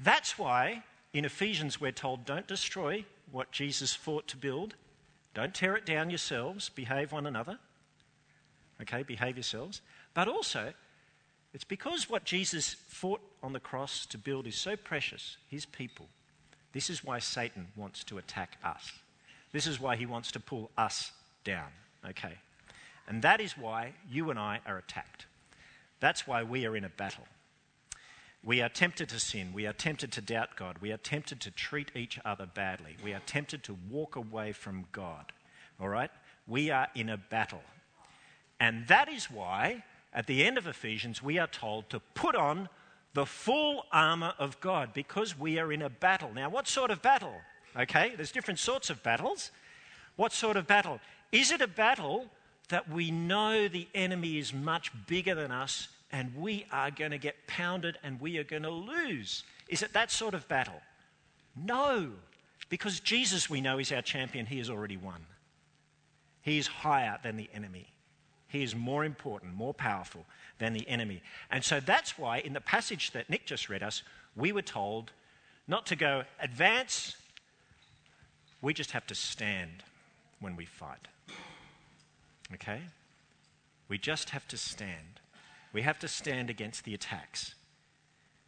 That's 0.01 0.39
why 0.39 0.83
in 1.13 1.25
Ephesians 1.25 1.81
we're 1.81 1.93
told 1.93 2.25
don't 2.25 2.47
destroy 2.47 3.05
what 3.33 3.51
Jesus 3.51 3.95
fought 3.95 4.27
to 4.29 4.37
build, 4.37 4.75
Don't 5.37 5.55
tear 5.55 5.77
it 5.77 5.85
down 5.85 6.09
yourselves. 6.09 6.71
Behave 6.71 7.13
one 7.13 7.27
another. 7.27 7.59
Okay, 8.81 9.03
behave 9.03 9.37
yourselves. 9.37 9.83
But 10.15 10.29
also, 10.29 10.73
it's 11.57 11.65
because 11.65 12.11
what 12.11 12.25
Jesus 12.25 12.77
fought 12.91 13.23
on 13.43 13.55
the 13.55 13.61
cross 13.61 14.05
to 14.11 14.19
build 14.19 14.47
is 14.47 14.57
so 14.57 14.77
precious, 14.77 15.39
his 15.49 15.65
people. 15.65 16.07
This 16.75 16.91
is 16.91 17.03
why 17.03 17.19
Satan 17.19 17.69
wants 17.75 18.05
to 18.05 18.19
attack 18.19 18.59
us. 18.63 18.93
This 19.53 19.67
is 19.67 19.81
why 19.81 19.97
he 19.97 20.05
wants 20.05 20.31
to 20.33 20.39
pull 20.39 20.71
us 20.77 21.13
down. 21.45 21.69
Okay? 22.07 22.35
And 23.09 23.23
that 23.23 23.41
is 23.41 23.57
why 23.57 23.95
you 24.07 24.29
and 24.29 24.39
I 24.39 24.61
are 24.67 24.77
attacked. 24.77 25.25
That's 25.99 26.27
why 26.27 26.43
we 26.43 26.67
are 26.67 26.77
in 26.77 26.85
a 26.85 26.91
battle. 26.91 27.25
We 28.45 28.61
are 28.61 28.69
tempted 28.69 29.09
to 29.09 29.19
sin. 29.19 29.55
We 29.55 29.67
are 29.67 29.73
tempted 29.73 30.13
to 30.13 30.21
doubt 30.21 30.57
God. 30.57 30.77
We 30.83 30.93
are 30.93 30.99
tempted 30.99 31.41
to 31.41 31.51
treat 31.51 31.91
each 31.97 32.19
other 32.23 32.45
badly. 32.45 32.99
We 33.03 33.15
are 33.15 33.23
tempted 33.25 33.63
to 33.65 33.79
walk 33.91 34.15
away 34.15 34.53
from 34.53 34.85
God. 34.93 35.33
All 35.81 35.89
right? 35.89 36.11
We 36.47 36.69
are 36.69 36.89
in 36.95 37.09
a 37.09 37.17
battle. 37.17 37.63
And 38.61 38.87
that 38.89 39.09
is 39.09 39.31
why 39.31 39.85
at 40.17 40.27
the 40.27 40.45
end 40.45 40.57
of 40.57 40.67
Ephesians, 40.67 41.23
we 41.23 41.39
are 41.39 41.47
told 41.47 41.91
to 41.91 42.01
put 42.15 42.35
on 42.35 42.71
the 43.13 43.27
full 43.27 43.85
armour 43.93 44.33
of 44.39 44.59
God 44.61 44.95
because 44.95 45.39
we 45.39 45.59
are 45.59 45.71
in 45.71 45.83
a 45.83 45.91
battle. 45.91 46.33
Now, 46.35 46.49
what 46.49 46.67
sort 46.67 46.91
of 46.91 47.03
battle? 47.03 47.35
Okay, 47.79 48.15
there's 48.17 48.33
different 48.33 48.59
sorts 48.59 48.89
of 48.89 49.03
battles. 49.03 49.51
What 50.17 50.33
sort 50.33 50.57
of 50.57 50.67
battle? 50.67 51.01
Is 51.33 51.51
it 51.51 51.61
a 51.61 51.69
battle 51.69 52.27
that 52.71 52.91
we 52.91 53.11
know 53.11 53.69
the 53.69 53.87
enemy 53.95 54.39
is 54.39 54.55
much 54.55 54.91
bigger 55.07 55.35
than 55.35 55.53
us 55.53 55.89
and 56.11 56.35
we 56.35 56.65
are 56.73 56.91
going 56.91 57.11
to 57.11 57.19
get 57.19 57.47
pounded 57.47 57.99
and 58.03 58.19
we 58.19 58.39
are 58.39 58.45
going 58.45 58.63
to 58.63 58.71
lose? 58.71 59.45
Is 59.69 59.83
it 59.83 59.93
that 59.93 60.11
sort 60.11 60.33
of 60.33 60.49
battle? 60.49 60.81
No, 61.55 62.11
because 62.71 63.01
Jesus, 63.01 63.51
we 63.51 63.61
know, 63.61 63.79
is 63.79 63.93
our 63.93 64.03
champion. 64.03 64.47
He 64.47 64.57
has 64.59 64.71
already 64.71 64.97
won. 64.97 65.27
He 66.41 66.57
is 66.57 66.67
higher 66.67 67.19
than 67.23 67.37
the 67.37 67.51
enemy. 67.53 67.93
He 68.49 68.63
is 68.63 68.75
more 68.75 69.05
important, 69.05 69.55
more 69.55 69.75
powerful 69.75 70.25
than 70.59 70.73
the 70.73 70.89
enemy. 70.89 71.23
And 71.51 71.65
so 71.65 71.81
that's 71.81 72.19
why 72.19 72.39
in 72.39 72.53
the 72.53 72.61
passage 72.61 73.11
that 73.13 73.29
Nick 73.29 73.47
just 73.47 73.69
read 73.69 73.83
us, 73.83 74.03
we 74.37 74.53
were 74.53 74.63
told 74.63 75.13
not 75.69 75.87
to 75.87 75.97
go 75.97 76.25
advance, 76.41 77.17
we 78.63 78.73
just 78.73 78.93
have 78.93 79.07
to 79.09 79.15
stand 79.15 79.83
when 80.41 80.57
we 80.57 80.65
fight. 80.65 81.09
Okay? 82.55 82.81
We 83.89 83.99
just 83.99 84.31
have 84.31 84.47
to 84.49 84.57
stand. 84.57 85.21
We 85.73 85.83
have 85.83 85.99
to 86.01 86.09
stand 86.09 86.51
against 86.51 86.85
the 86.85 86.95
attacks. 86.95 87.55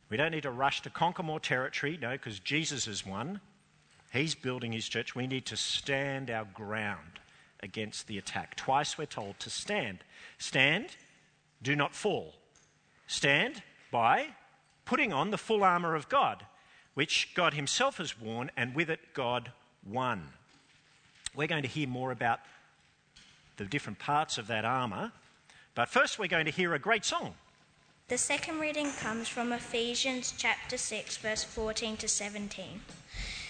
We 0.08 0.16
don't 0.16 0.30
need 0.30 0.44
to 0.44 0.50
rush 0.50 0.80
to 0.82 0.90
conquer 0.90 1.22
more 1.22 1.40
territory, 1.40 1.98
no, 2.00 2.12
because 2.12 2.38
Jesus 2.38 2.86
has 2.86 3.04
won. 3.04 3.40
He's 4.12 4.34
building 4.34 4.72
his 4.72 4.88
church. 4.88 5.14
We 5.14 5.26
need 5.26 5.44
to 5.46 5.56
stand 5.56 6.30
our 6.30 6.46
ground 6.46 7.20
against 7.62 8.06
the 8.06 8.18
attack. 8.18 8.56
Twice 8.56 8.96
we're 8.96 9.06
told 9.06 9.38
to 9.40 9.50
stand. 9.50 9.98
Stand, 10.38 10.88
do 11.62 11.74
not 11.74 11.94
fall. 11.94 12.34
Stand 13.06 13.62
by 13.90 14.28
putting 14.84 15.12
on 15.12 15.30
the 15.30 15.38
full 15.38 15.64
armour 15.64 15.94
of 15.94 16.08
God, 16.08 16.44
which 16.94 17.32
God 17.34 17.54
Himself 17.54 17.98
has 17.98 18.20
worn, 18.20 18.50
and 18.56 18.74
with 18.74 18.90
it, 18.90 19.00
God 19.14 19.52
won. 19.86 20.28
We're 21.34 21.46
going 21.46 21.62
to 21.62 21.68
hear 21.68 21.88
more 21.88 22.10
about 22.10 22.40
the 23.56 23.64
different 23.64 23.98
parts 23.98 24.38
of 24.38 24.46
that 24.46 24.64
armour, 24.64 25.12
but 25.74 25.88
first 25.88 26.18
we're 26.18 26.28
going 26.28 26.46
to 26.46 26.50
hear 26.50 26.74
a 26.74 26.78
great 26.78 27.04
song. 27.04 27.34
The 28.08 28.16
second 28.16 28.58
reading 28.58 28.90
comes 28.92 29.28
from 29.28 29.52
Ephesians 29.52 30.32
chapter 30.36 30.78
6, 30.78 31.18
verse 31.18 31.44
14 31.44 31.98
to 31.98 32.08
17. 32.08 32.80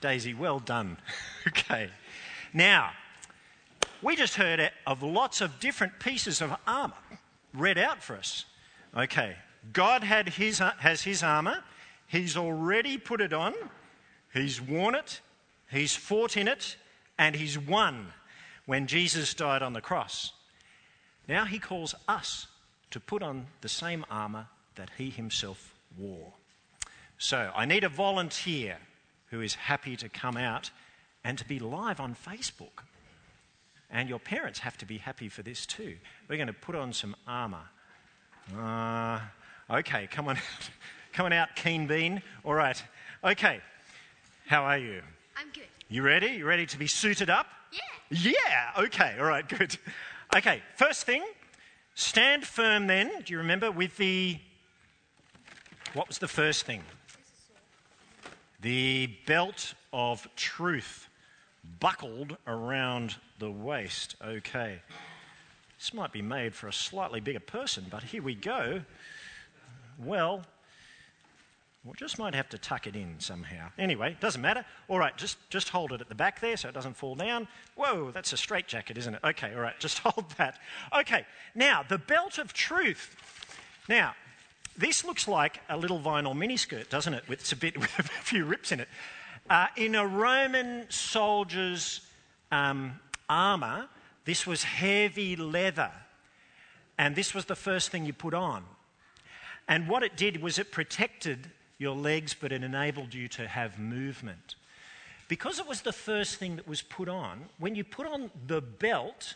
Daisy, 0.00 0.34
well 0.34 0.58
done. 0.58 0.96
okay. 1.48 1.90
Now, 2.52 2.90
we 4.02 4.16
just 4.16 4.34
heard 4.34 4.70
of 4.86 5.02
lots 5.02 5.40
of 5.40 5.58
different 5.60 5.98
pieces 5.98 6.40
of 6.40 6.54
armour 6.66 6.94
read 7.52 7.78
out 7.78 8.02
for 8.02 8.16
us. 8.16 8.44
Okay. 8.96 9.36
God 9.72 10.04
had 10.04 10.28
his, 10.28 10.60
uh, 10.60 10.72
has 10.78 11.02
his 11.02 11.22
armour. 11.22 11.62
He's 12.06 12.36
already 12.36 12.96
put 12.96 13.20
it 13.20 13.32
on. 13.32 13.54
He's 14.32 14.60
worn 14.60 14.94
it. 14.94 15.20
He's 15.70 15.94
fought 15.94 16.36
in 16.36 16.48
it. 16.48 16.76
And 17.18 17.34
he's 17.34 17.58
won 17.58 18.12
when 18.66 18.86
Jesus 18.86 19.34
died 19.34 19.62
on 19.62 19.72
the 19.72 19.80
cross. 19.80 20.32
Now 21.26 21.44
he 21.44 21.58
calls 21.58 21.94
us 22.06 22.46
to 22.90 23.00
put 23.00 23.22
on 23.22 23.46
the 23.60 23.68
same 23.68 24.04
armour 24.10 24.46
that 24.76 24.90
he 24.96 25.10
himself 25.10 25.74
wore. 25.98 26.32
So 27.18 27.50
I 27.54 27.66
need 27.66 27.84
a 27.84 27.88
volunteer 27.88 28.78
who 29.30 29.40
is 29.40 29.54
happy 29.54 29.96
to 29.96 30.08
come 30.08 30.36
out 30.36 30.70
and 31.24 31.38
to 31.38 31.44
be 31.46 31.58
live 31.58 32.00
on 32.00 32.14
Facebook. 32.14 32.84
And 33.90 34.08
your 34.08 34.18
parents 34.18 34.60
have 34.60 34.76
to 34.78 34.86
be 34.86 34.98
happy 34.98 35.28
for 35.28 35.42
this 35.42 35.66
too. 35.66 35.96
We're 36.28 36.36
going 36.36 36.48
to 36.48 36.52
put 36.52 36.74
on 36.74 36.92
some 36.92 37.16
armour. 37.26 37.62
Uh, 38.56 39.20
okay, 39.70 40.08
come 40.10 40.28
on 40.28 40.36
out. 40.36 40.70
come 41.12 41.26
on 41.26 41.32
out, 41.32 41.56
Keen 41.56 41.86
Bean. 41.86 42.22
All 42.44 42.54
right. 42.54 42.82
Okay. 43.24 43.60
How 44.46 44.64
are 44.64 44.78
you? 44.78 45.02
I'm 45.36 45.50
good. 45.52 45.66
You 45.88 46.02
ready? 46.02 46.28
You 46.28 46.46
ready 46.46 46.66
to 46.66 46.78
be 46.78 46.86
suited 46.86 47.30
up? 47.30 47.46
Yeah. 47.72 48.32
Yeah. 48.32 48.84
Okay. 48.84 49.16
All 49.18 49.26
right. 49.26 49.46
Good. 49.48 49.76
Okay. 50.36 50.62
First 50.76 51.04
thing, 51.04 51.22
stand 51.94 52.44
firm 52.46 52.86
then. 52.86 53.10
Do 53.24 53.32
you 53.32 53.38
remember 53.38 53.70
with 53.70 53.96
the. 53.96 54.38
What 55.94 56.08
was 56.08 56.18
the 56.18 56.28
first 56.28 56.64
thing? 56.64 56.82
The 58.60 59.08
belt 59.26 59.74
of 59.92 60.26
truth 60.36 61.08
buckled 61.80 62.36
around 62.46 63.16
the 63.38 63.50
waist. 63.50 64.16
Okay. 64.24 64.80
This 65.78 65.94
might 65.94 66.12
be 66.12 66.22
made 66.22 66.54
for 66.54 66.66
a 66.66 66.72
slightly 66.72 67.20
bigger 67.20 67.40
person, 67.40 67.86
but 67.88 68.02
here 68.02 68.22
we 68.22 68.34
go. 68.34 68.82
Well, 69.98 70.44
we 71.84 71.92
just 71.96 72.18
might 72.18 72.34
have 72.34 72.48
to 72.50 72.58
tuck 72.58 72.86
it 72.88 72.96
in 72.96 73.20
somehow. 73.20 73.70
Anyway, 73.78 74.16
doesn't 74.20 74.42
matter. 74.42 74.64
All 74.88 74.98
right, 74.98 75.16
just, 75.16 75.38
just 75.50 75.68
hold 75.68 75.92
it 75.92 76.00
at 76.00 76.08
the 76.08 76.14
back 76.14 76.40
there 76.40 76.56
so 76.56 76.68
it 76.68 76.74
doesn't 76.74 76.96
fall 76.96 77.14
down. 77.14 77.46
Whoa, 77.76 78.10
that's 78.10 78.32
a 78.32 78.36
straight 78.36 78.66
jacket, 78.66 78.98
isn't 78.98 79.14
it? 79.14 79.20
Okay, 79.22 79.54
all 79.54 79.60
right, 79.60 79.78
just 79.78 79.98
hold 80.04 80.28
that. 80.36 80.58
Okay, 80.94 81.24
now, 81.54 81.84
the 81.88 81.98
belt 81.98 82.38
of 82.38 82.52
truth. 82.52 83.14
Now, 83.88 84.14
this 84.78 85.04
looks 85.04 85.26
like 85.26 85.60
a 85.68 85.76
little 85.76 85.98
vinyl 85.98 86.34
miniskirt, 86.34 86.88
doesn't 86.88 87.12
it? 87.12 87.28
With, 87.28 87.40
it's 87.40 87.52
a 87.52 87.56
bit 87.56 87.76
with 87.80 87.98
a 87.98 88.02
few 88.02 88.44
rips 88.44 88.72
in 88.72 88.80
it. 88.80 88.88
Uh, 89.50 89.66
in 89.76 89.94
a 89.94 90.06
Roman 90.06 90.86
soldier's 90.88 92.00
um, 92.52 93.00
armour, 93.28 93.88
this 94.24 94.46
was 94.46 94.62
heavy 94.62 95.36
leather. 95.36 95.90
And 96.96 97.14
this 97.14 97.34
was 97.34 97.46
the 97.46 97.56
first 97.56 97.90
thing 97.90 98.06
you 98.06 98.12
put 98.12 98.34
on. 98.34 98.64
And 99.68 99.88
what 99.88 100.02
it 100.02 100.16
did 100.16 100.40
was 100.40 100.58
it 100.58 100.72
protected 100.72 101.50
your 101.78 101.94
legs, 101.94 102.34
but 102.38 102.52
it 102.52 102.62
enabled 102.62 103.14
you 103.14 103.28
to 103.28 103.46
have 103.46 103.78
movement. 103.78 104.54
Because 105.28 105.58
it 105.58 105.66
was 105.66 105.82
the 105.82 105.92
first 105.92 106.36
thing 106.36 106.56
that 106.56 106.66
was 106.66 106.82
put 106.82 107.08
on, 107.08 107.46
when 107.58 107.74
you 107.74 107.84
put 107.84 108.06
on 108.06 108.30
the 108.46 108.60
belt, 108.60 109.34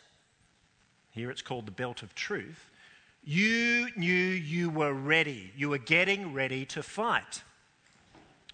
here 1.12 1.30
it's 1.30 1.42
called 1.42 1.66
the 1.66 1.72
belt 1.72 2.02
of 2.02 2.14
truth, 2.14 2.66
you 3.24 3.88
knew 3.96 4.12
you 4.12 4.68
were 4.68 4.92
ready. 4.92 5.52
You 5.56 5.68
were 5.68 5.78
getting 5.78 6.32
ready 6.32 6.64
to 6.66 6.82
fight. 6.82 7.42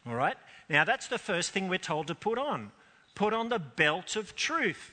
All 0.06 0.14
right? 0.14 0.36
Now, 0.68 0.84
that's 0.84 1.08
the 1.08 1.18
first 1.18 1.52
thing 1.52 1.68
we're 1.68 1.78
told 1.78 2.06
to 2.08 2.14
put 2.14 2.38
on. 2.38 2.72
Put 3.14 3.32
on 3.32 3.48
the 3.48 3.58
belt 3.58 4.14
of 4.16 4.36
truth. 4.36 4.92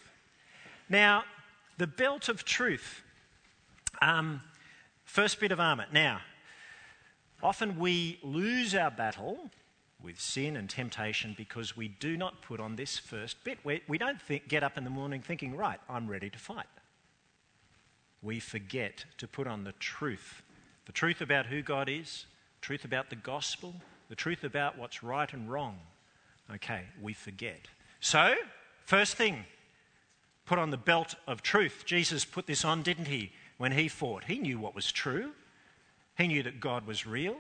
Now, 0.88 1.25
the 1.77 1.88
belt 1.88 2.29
of 2.29 2.46
truth. 2.46 3.01
Um, 4.01 4.41
first 5.03 5.39
bit 5.39 5.51
of 5.51 5.60
armour. 5.60 5.86
Now, 5.91 6.22
often 7.44 7.77
we 7.77 8.20
lose 8.24 8.74
our 8.74 8.91
battle 8.91 9.50
with 10.01 10.20
sin 10.20 10.55
and 10.55 10.70
temptation 10.70 11.34
because 11.36 11.75
we 11.75 11.89
do 11.89 12.15
not 12.15 12.41
put 12.41 12.60
on 12.60 12.77
this 12.77 12.98
first 12.98 13.44
bit. 13.44 13.58
We, 13.65 13.82
we 13.88 13.98
don't 13.98 14.22
think, 14.22 14.48
get 14.48 14.63
up 14.63 14.77
in 14.77 14.86
the 14.86 14.89
morning 14.89 15.22
thinking, 15.22 15.55
right, 15.55 15.79
I'm 15.89 16.08
ready 16.08 16.29
to 16.29 16.39
fight 16.39 16.67
we 18.25 18.39
forget 18.39 19.05
to 19.17 19.27
put 19.27 19.48
on 19.48 19.63
the 19.63 19.74
truth 19.74 20.41
the 20.86 20.91
truth 20.91 21.20
about 21.20 21.48
who 21.48 21.63
God 21.63 21.89
is, 21.89 22.27
truth 22.62 22.86
about 22.86 23.10
the 23.10 23.15
gospel, 23.15 23.74
the 24.08 24.15
truth 24.15 24.44
about 24.44 24.77
what's 24.77 25.01
right 25.01 25.34
and 25.34 25.51
wrong. 25.51 25.79
Okay, 26.53 26.84
we 27.01 27.12
forget. 27.12 27.62
So, 28.00 28.36
first 28.86 29.15
thing, 29.15 29.46
Put 30.46 30.60
on 30.60 30.70
the 30.70 30.77
belt 30.77 31.15
of 31.27 31.41
truth. 31.41 31.84
Jesus 31.86 32.24
put 32.24 32.46
this 32.46 32.63
on, 32.63 32.84
didn't 32.84 33.08
he, 33.08 33.32
when 33.58 33.72
he 33.72 33.88
fought? 33.88 34.25
He 34.25 34.38
knew 34.38 34.60
what 34.60 34.75
was 34.75 34.91
true. 34.91 35.32
He 36.17 36.27
knew 36.27 36.44
that 36.44 36.60
God 36.60 36.86
was 36.86 37.08
real. 37.08 37.36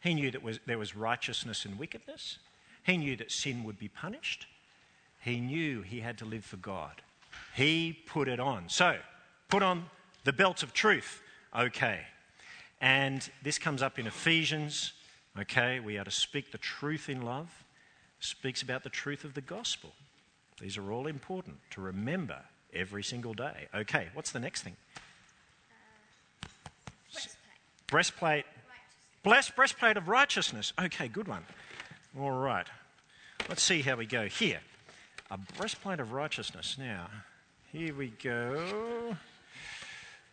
He 0.00 0.14
knew 0.14 0.30
that 0.30 0.42
was, 0.42 0.60
there 0.66 0.78
was 0.78 0.94
righteousness 0.94 1.64
and 1.64 1.78
wickedness. 1.78 2.38
He 2.84 2.96
knew 2.96 3.16
that 3.16 3.32
sin 3.32 3.64
would 3.64 3.78
be 3.78 3.88
punished. 3.88 4.46
He 5.20 5.40
knew 5.40 5.82
he 5.82 6.00
had 6.00 6.18
to 6.18 6.24
live 6.24 6.44
for 6.44 6.56
God. 6.56 7.02
He 7.54 7.98
put 8.06 8.28
it 8.28 8.38
on. 8.38 8.68
So, 8.68 8.98
put 9.48 9.62
on 9.62 9.86
the 10.24 10.32
belt 10.32 10.62
of 10.62 10.72
truth. 10.72 11.22
Okay. 11.56 12.00
And 12.80 13.28
this 13.42 13.58
comes 13.58 13.82
up 13.82 13.98
in 13.98 14.06
Ephesians. 14.06 14.92
Okay, 15.38 15.80
we 15.80 15.98
are 15.98 16.04
to 16.04 16.10
speak 16.10 16.52
the 16.52 16.58
truth 16.58 17.08
in 17.08 17.22
love. 17.22 17.64
Speaks 18.20 18.62
about 18.62 18.82
the 18.82 18.90
truth 18.90 19.24
of 19.24 19.34
the 19.34 19.40
gospel. 19.40 19.92
These 20.60 20.76
are 20.76 20.92
all 20.92 21.06
important 21.06 21.56
to 21.70 21.80
remember 21.80 22.40
every 22.72 23.02
single 23.02 23.34
day. 23.34 23.68
Okay, 23.74 24.08
what's 24.14 24.32
the 24.32 24.38
next 24.38 24.62
thing? 24.62 24.76
Uh, 26.42 26.48
breastplate. 27.86 28.44
Breastplate. 29.22 29.56
Breastplate 29.56 29.96
of 29.96 30.08
righteousness. 30.08 30.72
Okay, 30.80 31.08
good 31.08 31.28
one. 31.28 31.44
All 32.18 32.30
right. 32.30 32.66
Let's 33.48 33.62
see 33.62 33.82
how 33.82 33.96
we 33.96 34.06
go 34.06 34.26
here. 34.26 34.60
A 35.30 35.38
breastplate 35.38 36.00
of 36.00 36.12
righteousness. 36.12 36.76
Now, 36.78 37.08
here 37.72 37.94
we 37.94 38.08
go. 38.22 39.16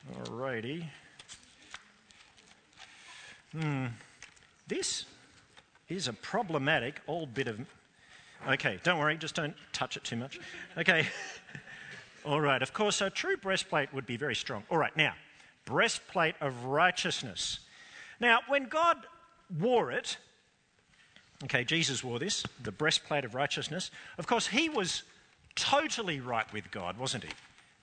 All 0.10 0.36
righty. 0.36 0.90
Hmm. 3.52 3.88
This 4.68 5.06
is 5.90 6.08
a 6.08 6.14
problematic 6.14 7.02
old 7.08 7.34
bit 7.34 7.48
of. 7.48 7.60
Okay, 8.48 8.80
don't 8.84 8.98
worry, 8.98 9.18
just 9.18 9.36
don't 9.36 9.56
touch 9.74 9.98
it 9.98 10.04
too 10.04 10.16
much. 10.16 10.40
Okay. 10.78 11.08
All 12.26 12.40
right, 12.40 12.62
of 12.62 12.72
course, 12.72 13.02
a 13.02 13.10
true 13.10 13.36
breastplate 13.36 13.94
would 13.94 14.06
be 14.06 14.16
very 14.16 14.36
strong. 14.36 14.64
All 14.70 14.78
right, 14.78 14.96
now, 14.96 15.14
breastplate 15.66 16.36
of 16.40 16.66
righteousness. 16.66 17.60
Now, 18.20 18.42
when 18.48 18.66
God 18.66 18.98
wore 19.60 19.92
it, 19.92 20.18
okay, 21.44 21.64
Jesus 21.64 22.04
wore 22.04 22.20
this, 22.20 22.44
the 22.62 22.72
breastplate 22.72 23.26
of 23.26 23.34
righteousness. 23.34 23.90
Of 24.20 24.28
course, 24.28 24.48
he 24.48 24.70
was 24.70 25.04
totally 25.56 26.20
right 26.20 26.52
with 26.54 26.70
God, 26.70 26.98
wasn't 26.98 27.24
he? 27.24 27.32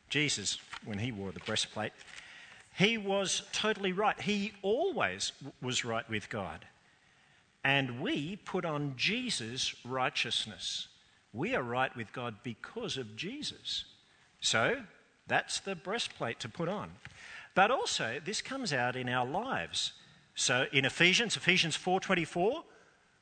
Jesus, 0.08 0.58
when 0.84 0.98
he 0.98 1.12
wore 1.12 1.32
the 1.32 1.40
breastplate, 1.40 1.92
he 2.76 2.96
was 2.96 3.42
totally 3.52 3.92
right. 3.92 4.20
He 4.20 4.52
always 4.62 5.32
was 5.60 5.84
right 5.84 6.08
with 6.08 6.28
God. 6.28 6.64
And 7.64 8.00
we 8.00 8.36
put 8.36 8.64
on 8.64 8.94
Jesus' 8.96 9.74
righteousness. 9.84 10.88
We 11.32 11.54
are 11.54 11.62
right 11.62 11.94
with 11.96 12.12
God 12.12 12.36
because 12.42 12.96
of 12.96 13.16
Jesus. 13.16 13.84
So 14.40 14.82
that's 15.26 15.60
the 15.60 15.74
breastplate 15.74 16.40
to 16.40 16.48
put 16.48 16.68
on. 16.68 16.92
But 17.54 17.70
also, 17.70 18.20
this 18.24 18.40
comes 18.40 18.72
out 18.72 18.94
in 18.94 19.08
our 19.08 19.26
lives. 19.26 19.92
So 20.36 20.66
in 20.72 20.84
Ephesians, 20.84 21.36
Ephesians 21.36 21.76
4:24, 21.76 22.64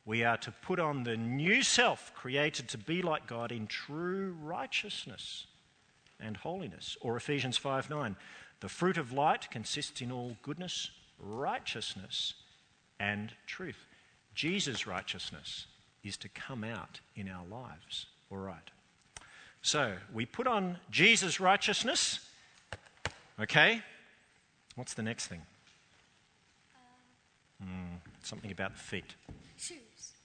we 0.05 0.23
are 0.23 0.37
to 0.37 0.53
put 0.53 0.79
on 0.79 1.05
the 1.05 1.17
new 1.17 1.63
self 1.63 2.15
created 2.15 2.69
to 2.69 2.79
be 2.79 3.01
like 3.01 3.27
God 3.27 3.51
in 3.51 3.67
true 3.67 4.37
righteousness 4.43 5.47
and 6.21 6.37
holiness. 6.37 6.97
Or 7.01 7.17
Ephesians 7.17 7.59
5:9, 7.59 8.17
the 8.61 8.69
fruit 8.69 8.97
of 8.97 9.13
light 9.13 9.51
consists 9.51 10.01
in 10.01 10.11
all 10.11 10.37
goodness, 10.43 10.91
righteousness, 11.19 12.35
and 12.99 13.35
truth. 13.47 13.87
Jesus' 14.35 14.87
righteousness 14.87 15.67
is 16.03 16.17
to 16.19 16.29
come 16.29 16.65
out 16.65 17.01
in 17.15 17.29
our 17.29 17.45
lives. 17.47 18.07
All 18.31 18.39
right. 18.39 18.71
So 19.63 19.97
we 20.13 20.27
put 20.27 20.47
on 20.47 20.79
Jesus' 20.91 21.41
righteousness. 21.41 22.21
Okay. 23.41 23.83
What's 24.77 24.95
the 24.95 25.03
next 25.03 25.27
thing? 25.27 25.43
Mm, 27.63 27.99
something 28.23 28.53
about 28.53 28.75
the 28.75 28.79
feet. 28.79 29.15
Shoes. 29.57 29.81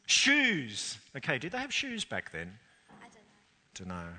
Shoes. 0.06 0.98
Okay, 1.16 1.38
did 1.38 1.54
they 1.54 1.58
have 1.58 1.74
shoes 1.74 2.04
back 2.04 2.32
then? 2.32 2.60
I 3.00 3.04
don't 3.04 3.13
know. 3.13 3.20
Don't 3.74 3.88
know. 3.88 4.13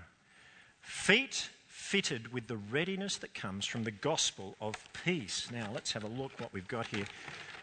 Feet 0.80 1.50
fitted 1.92 2.32
with 2.32 2.46
the 2.46 2.56
readiness 2.56 3.18
that 3.18 3.34
comes 3.34 3.66
from 3.66 3.84
the 3.84 3.90
gospel 3.90 4.56
of 4.62 4.74
peace. 5.04 5.50
Now, 5.52 5.68
let's 5.74 5.92
have 5.92 6.04
a 6.04 6.08
look 6.08 6.32
what 6.40 6.50
we've 6.50 6.66
got 6.66 6.86
here. 6.86 7.04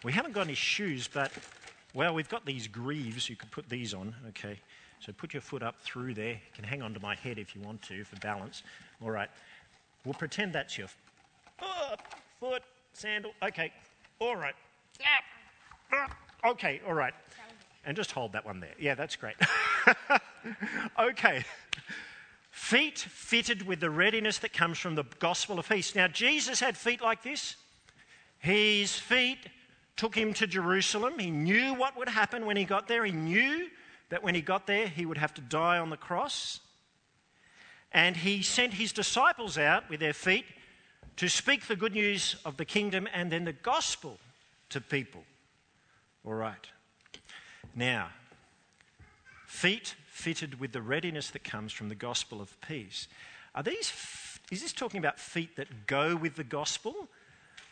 We 0.03 0.11
haven't 0.11 0.33
got 0.33 0.45
any 0.45 0.53
shoes, 0.53 1.09
but, 1.11 1.31
well, 1.95 2.13
we've 2.13 2.29
got 2.29 2.45
these 2.45 2.67
greaves. 2.67 3.27
You 3.27 3.35
could 3.35 3.49
put 3.49 3.67
these 3.67 3.91
on, 3.95 4.13
okay? 4.27 4.59
So 4.99 5.11
put 5.13 5.33
your 5.33 5.41
foot 5.41 5.63
up 5.63 5.81
through 5.81 6.13
there. 6.13 6.33
You 6.33 6.53
can 6.53 6.63
hang 6.63 6.83
onto 6.83 6.99
my 6.99 7.15
head 7.15 7.39
if 7.39 7.55
you 7.55 7.61
want 7.63 7.81
to 7.81 8.03
for 8.03 8.17
balance. 8.17 8.61
All 9.01 9.09
right. 9.09 9.29
We'll 10.05 10.13
pretend 10.13 10.53
that's 10.53 10.77
your 10.77 10.89
oh, 11.63 11.95
foot, 12.39 12.61
sandal. 12.93 13.31
Okay. 13.41 13.73
All 14.19 14.35
right. 14.35 14.53
Okay, 16.45 16.81
all 16.87 16.93
right. 16.93 17.15
And 17.83 17.97
just 17.97 18.11
hold 18.11 18.33
that 18.33 18.45
one 18.45 18.59
there. 18.59 18.75
Yeah, 18.77 18.93
that's 18.93 19.15
great. 19.15 19.37
okay. 20.99 21.43
Feet 22.60 23.00
fitted 23.00 23.65
with 23.65 23.80
the 23.80 23.89
readiness 23.89 24.38
that 24.39 24.54
comes 24.54 24.78
from 24.78 24.93
the 24.93 25.06
gospel 25.17 25.58
of 25.58 25.67
peace. 25.67 25.95
Now, 25.95 26.08
Jesus 26.08 26.60
had 26.60 26.78
feet 26.78 27.02
like 27.02 27.24
this. 27.24 27.56
His 28.38 28.93
feet 28.93 29.39
took 29.95 30.13
him 30.13 30.34
to 30.36 30.45
Jerusalem. 30.45 31.17
He 31.17 31.32
knew 31.32 31.74
what 31.74 31.98
would 31.98 32.10
happen 32.10 32.45
when 32.45 32.58
he 32.58 32.65
got 32.65 32.88
there. 32.88 33.04
He 33.06 33.12
knew 33.12 33.69
that 34.10 34.22
when 34.22 34.36
he 34.36 34.41
got 34.41 34.67
there, 34.67 34.88
he 34.88 35.08
would 35.08 35.17
have 35.17 35.34
to 35.36 35.41
die 35.41 35.80
on 35.80 35.89
the 35.89 35.98
cross. 35.98 36.60
And 37.91 38.15
he 38.15 38.43
sent 38.43 38.74
his 38.74 38.91
disciples 38.91 39.58
out 39.58 39.89
with 39.89 40.02
their 40.02 40.13
feet 40.13 40.45
to 41.15 41.28
speak 41.28 41.65
the 41.65 41.78
good 41.78 41.93
news 41.93 42.36
of 42.45 42.58
the 42.58 42.65
kingdom 42.65 43.08
and 43.13 43.32
then 43.32 43.45
the 43.45 43.54
gospel 43.54 44.19
to 44.69 44.82
people. 44.82 45.24
All 46.24 46.34
right. 46.34 46.67
Now, 47.74 48.10
feet 49.48 49.95
fitted 50.19 50.60
with 50.60 50.73
the 50.73 50.82
readiness 50.82 51.29
that 51.29 51.43
comes 51.45 51.71
from 51.71 51.88
the 51.88 51.95
gospel 51.95 52.41
of 52.41 52.60
peace. 52.60 53.08
Are 53.55 53.63
these, 53.63 53.93
is 54.51 54.62
this 54.62 54.73
talking 54.73 54.99
about 54.99 55.17
feet 55.17 55.55
that 55.55 55.88
go 55.88 56.15
with 56.15 56.36
the 56.36 56.43
gospel? 56.43 57.08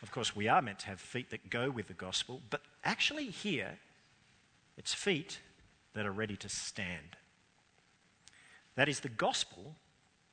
Of 0.02 0.10
course, 0.10 0.34
we 0.34 0.48
are 0.48 0.62
meant 0.62 0.78
to 0.80 0.86
have 0.86 1.00
feet 1.00 1.28
that 1.30 1.50
go 1.50 1.70
with 1.70 1.88
the 1.88 1.94
gospel, 1.94 2.40
but 2.48 2.62
actually, 2.84 3.26
here, 3.26 3.78
it's 4.78 4.94
feet 4.94 5.40
that 5.92 6.06
are 6.06 6.12
ready 6.12 6.36
to 6.36 6.48
stand. 6.48 7.16
That 8.76 8.88
is, 8.88 9.00
the 9.00 9.08
gospel 9.08 9.74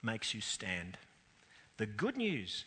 makes 0.01 0.33
you 0.33 0.39
stand. 0.39 0.97
The 1.77 1.85
good 1.85 2.15
news 2.15 2.65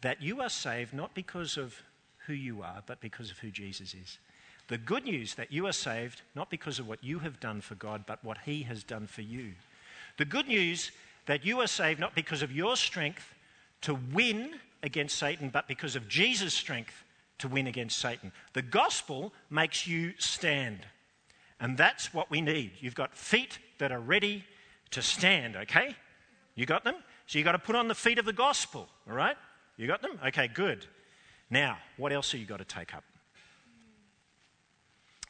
that 0.00 0.20
you 0.20 0.40
are 0.40 0.48
saved 0.48 0.92
not 0.92 1.14
because 1.14 1.56
of 1.56 1.82
who 2.26 2.32
you 2.32 2.62
are, 2.62 2.82
but 2.86 3.00
because 3.00 3.30
of 3.30 3.38
who 3.38 3.50
Jesus 3.50 3.94
is. 3.94 4.18
The 4.68 4.78
good 4.78 5.04
news 5.04 5.34
that 5.34 5.52
you 5.52 5.66
are 5.66 5.72
saved 5.72 6.22
not 6.34 6.50
because 6.50 6.78
of 6.78 6.88
what 6.88 7.04
you 7.04 7.18
have 7.20 7.40
done 7.40 7.60
for 7.60 7.74
God, 7.74 8.04
but 8.06 8.24
what 8.24 8.38
He 8.44 8.62
has 8.62 8.82
done 8.82 9.06
for 9.06 9.22
you. 9.22 9.52
The 10.16 10.24
good 10.24 10.48
news 10.48 10.90
that 11.26 11.44
you 11.44 11.60
are 11.60 11.66
saved 11.66 12.00
not 12.00 12.14
because 12.14 12.42
of 12.42 12.52
your 12.52 12.76
strength 12.76 13.34
to 13.82 13.98
win 14.12 14.54
against 14.82 15.18
Satan, 15.18 15.50
but 15.50 15.68
because 15.68 15.96
of 15.96 16.08
Jesus' 16.08 16.54
strength 16.54 17.04
to 17.38 17.48
win 17.48 17.66
against 17.66 17.98
Satan. 17.98 18.32
The 18.52 18.62
gospel 18.62 19.32
makes 19.50 19.86
you 19.86 20.12
stand. 20.18 20.80
And 21.60 21.76
that's 21.76 22.12
what 22.12 22.30
we 22.30 22.40
need. 22.40 22.72
You've 22.78 22.94
got 22.94 23.14
feet 23.14 23.58
that 23.78 23.92
are 23.92 24.00
ready 24.00 24.44
to 24.90 25.02
stand, 25.02 25.56
okay? 25.56 25.94
You 26.54 26.66
got 26.66 26.84
them? 26.84 26.96
So 27.26 27.38
you've 27.38 27.46
got 27.46 27.52
to 27.52 27.58
put 27.58 27.74
on 27.76 27.88
the 27.88 27.94
feet 27.94 28.18
of 28.18 28.24
the 28.24 28.32
gospel, 28.32 28.88
all 29.08 29.16
right? 29.16 29.36
You 29.76 29.86
got 29.86 30.02
them? 30.02 30.18
Okay, 30.26 30.48
good. 30.48 30.86
Now, 31.50 31.78
what 31.96 32.12
else 32.12 32.32
have 32.32 32.40
you 32.40 32.46
got 32.46 32.58
to 32.58 32.64
take 32.64 32.94
up? 32.94 33.04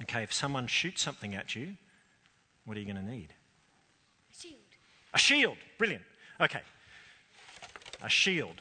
Okay, 0.02 0.22
if 0.22 0.32
someone 0.32 0.66
shoots 0.66 1.02
something 1.02 1.34
at 1.34 1.54
you, 1.54 1.76
what 2.64 2.76
are 2.76 2.80
you 2.80 2.86
going 2.86 3.04
to 3.04 3.10
need? 3.10 3.32
A 4.30 4.36
shield. 4.36 4.58
A 5.14 5.18
shield. 5.18 5.56
Brilliant. 5.78 6.02
Okay. 6.40 6.60
A 8.02 8.08
shield. 8.08 8.60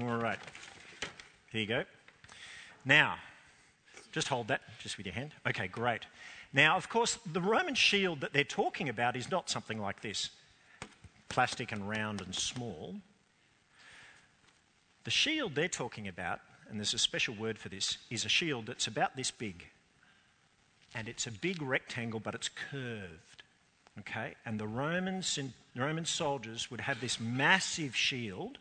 All 0.00 0.16
right. 0.16 0.38
Here 1.50 1.60
you 1.60 1.66
go. 1.66 1.84
Now, 2.84 3.16
just 4.10 4.28
hold 4.28 4.48
that 4.48 4.60
just 4.80 4.96
with 4.96 5.06
your 5.06 5.14
hand. 5.14 5.32
Okay, 5.46 5.68
great. 5.68 6.02
Now, 6.52 6.76
of 6.76 6.88
course, 6.88 7.18
the 7.30 7.40
Roman 7.40 7.74
shield 7.74 8.20
that 8.20 8.32
they're 8.32 8.44
talking 8.44 8.88
about 8.88 9.16
is 9.16 9.30
not 9.30 9.48
something 9.48 9.80
like 9.80 10.02
this 10.02 10.30
plastic 11.28 11.72
and 11.72 11.88
round 11.88 12.20
and 12.20 12.34
small. 12.34 12.96
The 15.04 15.10
shield 15.10 15.54
they're 15.54 15.68
talking 15.68 16.08
about, 16.08 16.40
and 16.68 16.78
there's 16.78 16.92
a 16.92 16.98
special 16.98 17.34
word 17.34 17.58
for 17.58 17.70
this, 17.70 17.98
is 18.10 18.26
a 18.26 18.28
shield 18.28 18.66
that's 18.66 18.86
about 18.86 19.16
this 19.16 19.30
big 19.30 19.66
and 20.94 21.08
it's 21.08 21.26
a 21.26 21.30
big 21.30 21.62
rectangle, 21.62 22.20
but 22.20 22.34
it's 22.34 22.48
curved. 22.48 23.42
Okay? 24.00 24.34
And 24.46 24.58
the 24.58 24.66
Romans 24.66 25.38
and 25.38 25.52
Roman 25.76 26.04
soldiers 26.04 26.70
would 26.70 26.80
have 26.80 27.00
this 27.00 27.20
massive 27.20 27.96
shield 27.96 28.58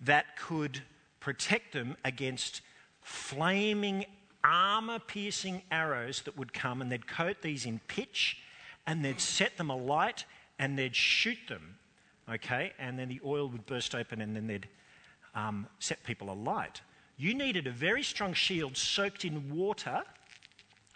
that 0.00 0.36
could 0.36 0.82
protect 1.20 1.72
them 1.72 1.96
against 2.04 2.60
flaming, 3.02 4.04
armor 4.44 4.98
piercing 4.98 5.62
arrows 5.70 6.22
that 6.22 6.36
would 6.36 6.52
come, 6.52 6.80
and 6.80 6.92
they'd 6.92 7.06
coat 7.06 7.42
these 7.42 7.66
in 7.66 7.80
pitch 7.88 8.38
and 8.86 9.04
they'd 9.04 9.20
set 9.20 9.56
them 9.56 9.70
alight 9.70 10.24
and 10.58 10.78
they'd 10.78 10.96
shoot 10.96 11.38
them 11.48 11.78
okay, 12.32 12.72
and 12.78 12.98
then 12.98 13.08
the 13.08 13.20
oil 13.24 13.48
would 13.48 13.66
burst 13.66 13.94
open 13.94 14.20
and 14.20 14.34
then 14.36 14.46
they'd 14.46 14.68
um, 15.34 15.66
set 15.78 16.02
people 16.04 16.30
alight. 16.30 16.80
You 17.16 17.34
needed 17.34 17.66
a 17.66 17.70
very 17.70 18.02
strong 18.02 18.32
shield 18.32 18.76
soaked 18.76 19.24
in 19.24 19.54
water 19.54 20.02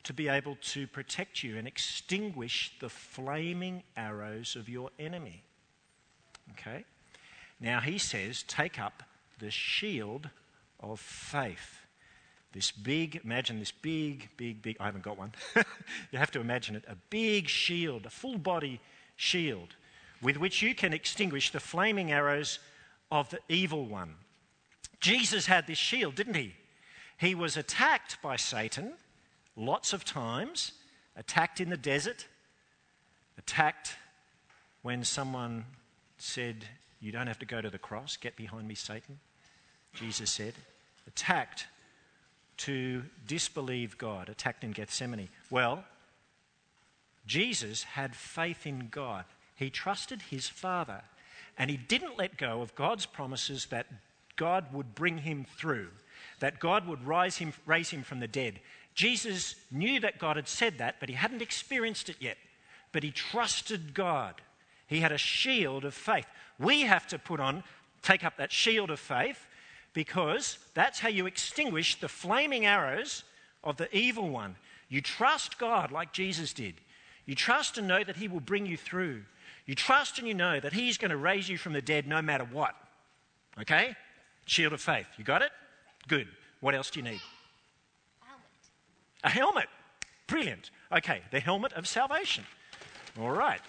to 0.04 0.12
be 0.12 0.28
able 0.28 0.56
to 0.60 0.86
protect 0.86 1.42
you 1.42 1.56
and 1.56 1.66
extinguish 1.66 2.72
the 2.80 2.88
flaming 2.88 3.82
arrows 3.96 4.56
of 4.56 4.68
your 4.68 4.90
enemy. 4.98 5.42
Okay? 6.52 6.84
Now 7.60 7.80
he 7.80 7.98
says, 7.98 8.42
take 8.42 8.80
up 8.80 9.02
the 9.38 9.50
shield 9.50 10.28
of 10.80 10.98
faith. 10.98 11.78
This 12.52 12.70
big, 12.70 13.20
imagine 13.24 13.58
this 13.58 13.72
big, 13.72 14.28
big, 14.36 14.60
big, 14.60 14.76
I 14.78 14.86
haven't 14.86 15.04
got 15.04 15.16
one. 15.16 15.32
you 16.10 16.18
have 16.18 16.32
to 16.32 16.40
imagine 16.40 16.76
it 16.76 16.84
a 16.88 16.96
big 17.08 17.48
shield, 17.48 18.04
a 18.04 18.10
full 18.10 18.36
body 18.36 18.80
shield, 19.16 19.76
with 20.20 20.36
which 20.36 20.60
you 20.60 20.74
can 20.74 20.92
extinguish 20.92 21.50
the 21.50 21.60
flaming 21.60 22.12
arrows 22.12 22.58
of 23.10 23.30
the 23.30 23.38
evil 23.48 23.86
one. 23.86 24.14
Jesus 25.00 25.46
had 25.46 25.66
this 25.66 25.78
shield, 25.78 26.14
didn't 26.14 26.34
he? 26.34 26.54
He 27.16 27.34
was 27.34 27.56
attacked 27.56 28.20
by 28.20 28.36
Satan 28.36 28.94
lots 29.56 29.92
of 29.92 30.04
times, 30.04 30.72
attacked 31.16 31.60
in 31.60 31.70
the 31.70 31.76
desert, 31.76 32.26
attacked 33.38 33.96
when 34.82 35.04
someone 35.04 35.64
said, 36.18 36.64
You 37.00 37.12
don't 37.12 37.26
have 37.26 37.38
to 37.40 37.46
go 37.46 37.60
to 37.60 37.70
the 37.70 37.78
cross, 37.78 38.16
get 38.16 38.36
behind 38.36 38.68
me, 38.68 38.74
Satan. 38.74 39.18
Jesus 39.94 40.30
said, 40.30 40.54
attacked 41.06 41.66
to 42.58 43.02
disbelieve 43.26 43.98
God, 43.98 44.28
attacked 44.28 44.64
in 44.64 44.72
Gethsemane? 44.72 45.28
Well, 45.50 45.84
Jesus 47.26 47.82
had 47.82 48.14
faith 48.14 48.66
in 48.66 48.88
God. 48.90 49.24
He 49.56 49.70
trusted 49.70 50.22
his 50.22 50.48
Father, 50.48 51.02
and 51.58 51.70
he 51.70 51.76
didn't 51.76 52.18
let 52.18 52.36
go 52.36 52.62
of 52.62 52.74
God's 52.74 53.06
promises 53.06 53.66
that 53.66 53.86
God 54.36 54.72
would 54.72 54.94
bring 54.94 55.18
him 55.18 55.44
through, 55.56 55.88
that 56.40 56.58
God 56.58 56.86
would 56.86 57.06
rise 57.06 57.36
him, 57.36 57.52
raise 57.66 57.90
him 57.90 58.02
from 58.02 58.20
the 58.20 58.28
dead. 58.28 58.60
Jesus 58.94 59.54
knew 59.70 60.00
that 60.00 60.18
God 60.18 60.36
had 60.36 60.48
said 60.48 60.78
that, 60.78 60.96
but 61.00 61.08
he 61.08 61.14
hadn't 61.14 61.42
experienced 61.42 62.08
it 62.08 62.16
yet. 62.20 62.36
But 62.92 63.02
he 63.02 63.10
trusted 63.10 63.94
God. 63.94 64.40
He 64.86 65.00
had 65.00 65.12
a 65.12 65.18
shield 65.18 65.84
of 65.84 65.94
faith. 65.94 66.26
We 66.58 66.82
have 66.82 67.06
to 67.08 67.18
put 67.18 67.40
on, 67.40 67.64
take 68.02 68.24
up 68.24 68.36
that 68.36 68.52
shield 68.52 68.90
of 68.90 69.00
faith 69.00 69.46
because 69.94 70.58
that's 70.74 71.00
how 71.00 71.08
you 71.08 71.26
extinguish 71.26 71.98
the 71.98 72.08
flaming 72.08 72.66
arrows 72.66 73.24
of 73.64 73.76
the 73.76 73.94
evil 73.96 74.28
one. 74.28 74.56
You 74.88 75.00
trust 75.00 75.58
God 75.58 75.90
like 75.90 76.12
Jesus 76.12 76.52
did. 76.52 76.74
You 77.24 77.34
trust 77.34 77.78
and 77.78 77.88
know 77.88 78.04
that 78.04 78.16
He 78.16 78.28
will 78.28 78.40
bring 78.40 78.66
you 78.66 78.76
through. 78.76 79.22
You 79.64 79.74
trust 79.74 80.18
and 80.18 80.26
you 80.26 80.34
know 80.34 80.60
that 80.60 80.72
He's 80.72 80.98
going 80.98 81.10
to 81.10 81.16
raise 81.16 81.48
you 81.48 81.56
from 81.56 81.72
the 81.72 81.82
dead 81.82 82.06
no 82.06 82.20
matter 82.20 82.44
what. 82.44 82.74
Okay? 83.60 83.94
Shield 84.44 84.72
of 84.72 84.80
faith. 84.80 85.06
You 85.16 85.24
got 85.24 85.42
it? 85.42 85.50
Good. 86.08 86.28
What 86.60 86.74
else 86.74 86.90
do 86.90 87.00
you 87.00 87.04
need? 87.04 87.20
A 89.24 89.30
helmet. 89.30 89.68
Brilliant. 90.26 90.70
Okay, 90.90 91.22
the 91.30 91.40
helmet 91.40 91.72
of 91.74 91.86
salvation. 91.86 92.44
All 93.20 93.30
right. 93.30 93.60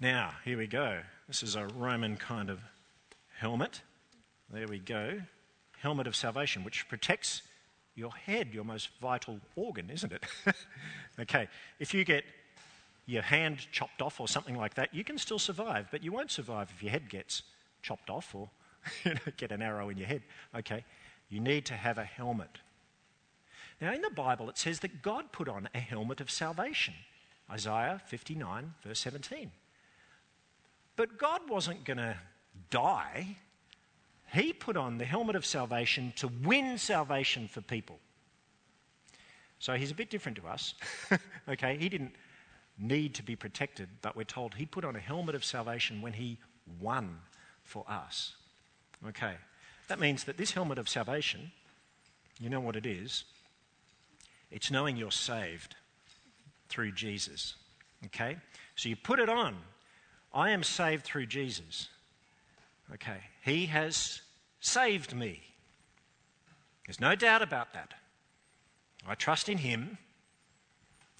Now, 0.00 0.32
here 0.44 0.58
we 0.58 0.66
go. 0.66 1.00
This 1.26 1.42
is 1.42 1.56
a 1.56 1.66
Roman 1.66 2.16
kind 2.16 2.50
of 2.50 2.60
helmet. 3.38 3.82
There 4.50 4.66
we 4.66 4.78
go. 4.78 5.20
Helmet 5.80 6.06
of 6.06 6.16
salvation, 6.16 6.64
which 6.64 6.88
protects 6.88 7.42
your 7.94 8.12
head, 8.12 8.54
your 8.54 8.64
most 8.64 8.90
vital 9.00 9.40
organ, 9.56 9.90
isn't 9.90 10.12
it? 10.12 10.24
okay, 11.20 11.48
if 11.78 11.92
you 11.92 12.04
get 12.04 12.24
your 13.06 13.22
hand 13.22 13.66
chopped 13.72 14.02
off 14.02 14.20
or 14.20 14.28
something 14.28 14.54
like 14.54 14.74
that, 14.74 14.94
you 14.94 15.02
can 15.02 15.18
still 15.18 15.38
survive, 15.38 15.88
but 15.90 16.02
you 16.02 16.12
won't 16.12 16.30
survive 16.30 16.70
if 16.74 16.82
your 16.82 16.92
head 16.92 17.08
gets 17.08 17.42
chopped 17.82 18.10
off 18.10 18.34
or 18.34 18.50
get 19.36 19.50
an 19.50 19.62
arrow 19.62 19.88
in 19.88 19.96
your 19.96 20.06
head. 20.06 20.22
Okay, 20.56 20.84
you 21.28 21.40
need 21.40 21.64
to 21.66 21.74
have 21.74 21.98
a 21.98 22.04
helmet. 22.04 22.58
Now, 23.80 23.92
in 23.92 24.02
the 24.02 24.10
Bible, 24.10 24.48
it 24.50 24.58
says 24.58 24.80
that 24.80 25.02
God 25.02 25.30
put 25.32 25.48
on 25.48 25.68
a 25.74 25.78
helmet 25.78 26.20
of 26.20 26.30
salvation. 26.30 26.94
Isaiah 27.50 28.00
59, 28.06 28.74
verse 28.82 28.98
17. 29.00 29.50
But 30.96 31.16
God 31.16 31.48
wasn't 31.48 31.84
going 31.84 31.98
to 31.98 32.16
die 32.70 33.36
he 34.32 34.52
put 34.52 34.76
on 34.76 34.98
the 34.98 35.04
helmet 35.04 35.36
of 35.36 35.46
salvation 35.46 36.12
to 36.16 36.28
win 36.28 36.78
salvation 36.78 37.48
for 37.48 37.60
people. 37.60 37.98
So 39.58 39.74
he's 39.74 39.90
a 39.90 39.94
bit 39.94 40.10
different 40.10 40.36
to 40.38 40.46
us. 40.46 40.74
okay, 41.48 41.76
he 41.78 41.88
didn't 41.88 42.14
need 42.78 43.14
to 43.14 43.22
be 43.22 43.34
protected, 43.34 43.88
but 44.02 44.14
we're 44.14 44.24
told 44.24 44.54
he 44.54 44.66
put 44.66 44.84
on 44.84 44.94
a 44.94 45.00
helmet 45.00 45.34
of 45.34 45.44
salvation 45.44 46.00
when 46.02 46.12
he 46.12 46.38
won 46.80 47.18
for 47.62 47.84
us. 47.88 48.34
Okay, 49.08 49.34
that 49.88 49.98
means 49.98 50.24
that 50.24 50.36
this 50.36 50.52
helmet 50.52 50.78
of 50.78 50.88
salvation, 50.88 51.50
you 52.38 52.50
know 52.50 52.60
what 52.60 52.76
it 52.76 52.86
is? 52.86 53.24
It's 54.50 54.70
knowing 54.70 54.96
you're 54.96 55.10
saved 55.10 55.76
through 56.68 56.92
Jesus. 56.92 57.54
Okay, 58.06 58.36
so 58.76 58.88
you 58.88 58.96
put 58.96 59.18
it 59.18 59.28
on. 59.28 59.56
I 60.32 60.50
am 60.50 60.62
saved 60.62 61.04
through 61.04 61.26
Jesus. 61.26 61.88
Okay, 62.94 63.18
He 63.44 63.66
has 63.66 64.22
saved 64.60 65.14
me. 65.14 65.42
There's 66.86 67.00
no 67.00 67.14
doubt 67.14 67.42
about 67.42 67.74
that. 67.74 67.94
I 69.06 69.14
trust 69.14 69.48
in 69.48 69.58
Him. 69.58 69.98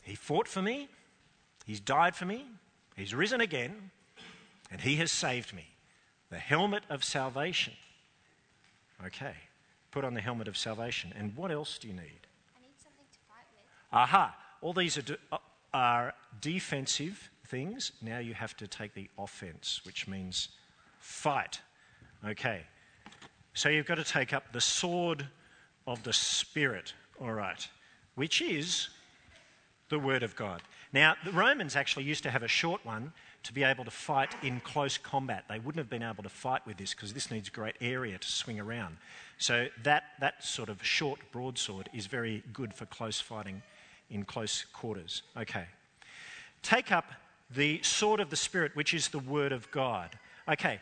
He 0.04 0.14
fought 0.14 0.48
for 0.48 0.62
me, 0.62 0.88
He's 1.66 1.80
died 1.80 2.16
for 2.16 2.24
me, 2.24 2.46
He's 2.96 3.14
risen 3.14 3.40
again, 3.40 3.90
and 4.70 4.80
He 4.80 4.96
has 4.96 5.12
saved 5.12 5.54
me. 5.54 5.66
The 6.30 6.38
helmet 6.38 6.84
of 6.90 7.04
salvation. 7.04 7.74
Okay, 9.04 9.34
put 9.90 10.04
on 10.04 10.14
the 10.14 10.20
helmet 10.20 10.48
of 10.48 10.56
salvation. 10.56 11.12
And 11.16 11.36
what 11.36 11.50
else 11.50 11.78
do 11.78 11.88
you 11.88 11.94
need 11.94 12.28
something 12.78 13.06
to 13.12 13.18
fight 13.26 13.46
with. 13.54 13.66
Aha, 13.92 14.36
all 14.60 14.72
these 14.72 14.98
are, 14.98 15.02
de- 15.02 15.18
uh, 15.32 15.38
are 15.72 16.14
defensive 16.40 17.30
things. 17.46 17.92
Now 18.02 18.18
you 18.18 18.34
have 18.34 18.56
to 18.58 18.66
take 18.66 18.94
the 18.94 19.08
offense, 19.18 19.80
which 19.84 20.06
means 20.06 20.48
fight. 20.98 21.60
Okay. 22.26 22.62
So 23.54 23.68
you've 23.68 23.86
got 23.86 23.96
to 23.96 24.04
take 24.04 24.32
up 24.32 24.52
the 24.52 24.60
sword 24.60 25.26
of 25.86 26.02
the 26.04 26.12
Spirit, 26.12 26.92
all 27.20 27.32
right, 27.32 27.66
which 28.14 28.40
is 28.40 28.88
the 29.88 29.98
Word 29.98 30.22
of 30.22 30.36
God. 30.36 30.62
Now, 30.92 31.16
the 31.24 31.32
Romans 31.32 31.74
actually 31.76 32.04
used 32.04 32.22
to 32.22 32.30
have 32.30 32.42
a 32.42 32.48
short 32.48 32.84
one 32.84 33.12
to 33.42 33.52
be 33.52 33.62
able 33.62 33.84
to 33.84 33.90
fight 33.90 34.34
in 34.42 34.60
close 34.60 34.98
combat. 34.98 35.44
They 35.48 35.58
wouldn't 35.58 35.78
have 35.78 35.90
been 35.90 36.02
able 36.02 36.22
to 36.22 36.28
fight 36.28 36.66
with 36.66 36.76
this 36.76 36.94
because 36.94 37.14
this 37.14 37.30
needs 37.30 37.48
great 37.48 37.76
area 37.80 38.18
to 38.18 38.28
swing 38.28 38.60
around. 38.60 38.98
So 39.38 39.68
that, 39.82 40.04
that 40.20 40.44
sort 40.44 40.68
of 40.68 40.84
short 40.84 41.18
broadsword 41.32 41.88
is 41.94 42.06
very 42.06 42.42
good 42.52 42.74
for 42.74 42.86
close 42.86 43.20
fighting 43.20 43.62
in 44.10 44.24
close 44.24 44.64
quarters. 44.72 45.22
Okay. 45.36 45.66
Take 46.62 46.92
up 46.92 47.12
the 47.50 47.80
sword 47.82 48.20
of 48.20 48.30
the 48.30 48.36
Spirit, 48.36 48.74
which 48.74 48.94
is 48.94 49.08
the 49.08 49.18
Word 49.18 49.52
of 49.52 49.70
God. 49.70 50.18
Okay, 50.48 50.80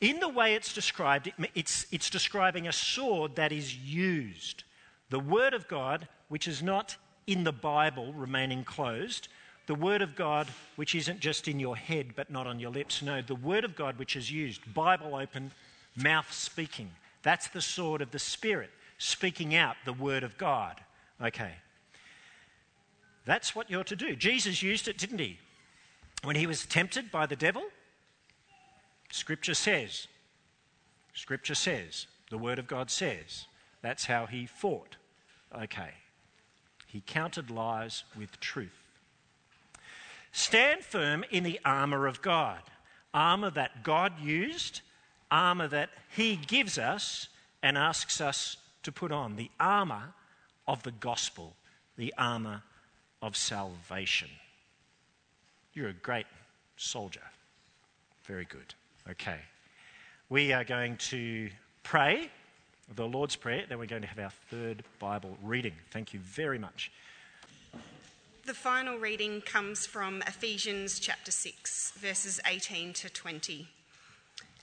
in 0.00 0.20
the 0.20 0.28
way 0.28 0.54
it's 0.54 0.72
described, 0.72 1.32
it's, 1.54 1.86
it's 1.90 2.10
describing 2.10 2.68
a 2.68 2.72
sword 2.72 3.36
that 3.36 3.52
is 3.52 3.76
used. 3.76 4.64
The 5.10 5.20
Word 5.20 5.54
of 5.54 5.68
God, 5.68 6.08
which 6.28 6.48
is 6.48 6.62
not 6.62 6.96
in 7.26 7.44
the 7.44 7.52
Bible 7.52 8.12
remaining 8.12 8.64
closed, 8.64 9.28
the 9.66 9.74
Word 9.74 10.02
of 10.02 10.14
God, 10.14 10.48
which 10.76 10.94
isn't 10.94 11.20
just 11.20 11.48
in 11.48 11.58
your 11.58 11.76
head 11.76 12.08
but 12.14 12.30
not 12.30 12.46
on 12.46 12.60
your 12.60 12.70
lips. 12.70 13.02
No, 13.02 13.22
the 13.22 13.34
Word 13.34 13.64
of 13.64 13.76
God, 13.76 13.98
which 13.98 14.16
is 14.16 14.30
used, 14.30 14.74
Bible 14.74 15.14
open, 15.14 15.52
mouth 15.96 16.32
speaking. 16.32 16.90
That's 17.22 17.48
the 17.48 17.62
sword 17.62 18.02
of 18.02 18.10
the 18.10 18.18
Spirit, 18.18 18.70
speaking 18.98 19.54
out 19.54 19.76
the 19.84 19.92
Word 19.92 20.22
of 20.22 20.36
God. 20.36 20.80
Okay. 21.22 21.52
That's 23.24 23.54
what 23.54 23.70
you're 23.70 23.84
to 23.84 23.96
do. 23.96 24.16
Jesus 24.16 24.62
used 24.62 24.88
it, 24.88 24.98
didn't 24.98 25.18
he? 25.18 25.38
When 26.22 26.36
he 26.36 26.46
was 26.46 26.66
tempted 26.66 27.10
by 27.10 27.26
the 27.26 27.36
devil, 27.36 27.62
Scripture 29.10 29.54
says. 29.54 30.06
Scripture 31.14 31.54
says. 31.54 32.06
The 32.30 32.38
Word 32.38 32.58
of 32.58 32.66
God 32.66 32.90
says. 32.90 33.46
That's 33.82 34.06
how 34.06 34.26
he 34.26 34.46
fought. 34.46 34.96
Okay. 35.54 35.90
He 36.86 37.02
countered 37.06 37.50
lies 37.50 38.04
with 38.16 38.38
truth. 38.40 38.84
Stand 40.32 40.82
firm 40.82 41.24
in 41.30 41.44
the 41.44 41.60
armour 41.64 42.06
of 42.06 42.22
God. 42.22 42.60
Armour 43.12 43.50
that 43.50 43.84
God 43.84 44.20
used, 44.20 44.80
armour 45.30 45.68
that 45.68 45.90
He 46.08 46.34
gives 46.34 46.78
us 46.78 47.28
and 47.62 47.78
asks 47.78 48.20
us 48.20 48.56
to 48.82 48.90
put 48.90 49.12
on. 49.12 49.36
The 49.36 49.50
armour 49.60 50.14
of 50.66 50.82
the 50.82 50.90
gospel, 50.90 51.54
the 51.96 52.12
armour 52.18 52.62
of 53.24 53.38
salvation. 53.38 54.28
You're 55.72 55.88
a 55.88 55.94
great 55.94 56.26
soldier. 56.76 57.22
Very 58.24 58.44
good. 58.44 58.74
Okay. 59.10 59.38
We 60.28 60.52
are 60.52 60.62
going 60.62 60.98
to 61.08 61.48
pray 61.82 62.30
the 62.94 63.06
Lord's 63.06 63.34
Prayer, 63.34 63.64
then 63.66 63.78
we're 63.78 63.86
going 63.86 64.02
to 64.02 64.08
have 64.08 64.18
our 64.18 64.32
third 64.50 64.84
Bible 64.98 65.38
reading. 65.42 65.72
Thank 65.90 66.12
you 66.12 66.20
very 66.20 66.58
much. 66.58 66.92
The 68.44 68.52
final 68.52 68.98
reading 68.98 69.40
comes 69.40 69.86
from 69.86 70.20
Ephesians 70.26 71.00
chapter 71.00 71.30
6, 71.30 71.92
verses 71.92 72.40
18 72.46 72.92
to 72.92 73.08
20. 73.08 73.66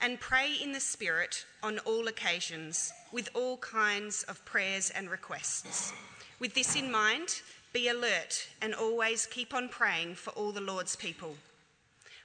And 0.00 0.20
pray 0.20 0.54
in 0.62 0.70
the 0.70 0.78
Spirit 0.78 1.44
on 1.64 1.80
all 1.80 2.06
occasions, 2.06 2.92
with 3.10 3.28
all 3.34 3.56
kinds 3.56 4.22
of 4.24 4.44
prayers 4.44 4.90
and 4.90 5.10
requests. 5.10 5.92
With 6.38 6.54
this 6.54 6.76
in 6.76 6.92
mind, 6.92 7.42
be 7.72 7.88
alert 7.88 8.48
and 8.60 8.74
always 8.74 9.26
keep 9.26 9.54
on 9.54 9.68
praying 9.68 10.14
for 10.14 10.30
all 10.30 10.52
the 10.52 10.60
Lord's 10.60 10.96
people. 10.96 11.36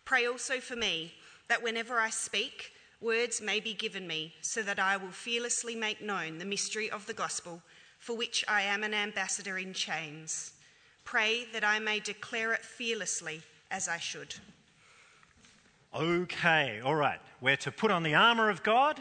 Pray 0.06 0.26
also 0.26 0.60
for 0.60 0.76
me, 0.76 1.14
that 1.48 1.64
whenever 1.64 2.00
I 2.00 2.10
speak, 2.10 2.72
words 3.02 3.42
may 3.42 3.60
be 3.60 3.74
given 3.74 4.08
me, 4.08 4.34
so 4.42 4.62
that 4.64 4.80
I 4.80 4.98
will 4.98 5.12
fearlessly 5.12 5.76
make 5.76 6.02
known 6.02 6.38
the 6.38 6.46
mystery 6.46 6.90
of 6.90 7.06
the 7.06 7.14
gospel, 7.14 7.62
for 8.00 8.16
which 8.16 8.44
I 8.48 8.62
am 8.62 8.84
an 8.84 8.94
ambassador 8.94 9.58
in 9.58 9.74
chains. 9.74 10.52
Pray 11.04 11.46
that 11.54 11.64
I 11.64 11.80
may 11.80 12.00
declare 12.00 12.54
it 12.54 12.66
fearlessly 12.66 13.42
as 13.72 13.88
I 13.88 13.98
should. 13.98 14.36
Okay, 15.96 16.82
all 16.84 16.96
right. 16.96 17.20
We're 17.40 17.58
to 17.58 17.72
put 17.72 17.92
on 17.92 18.04
the 18.04 18.16
armour 18.16 18.50
of 18.50 18.64
God, 18.64 19.00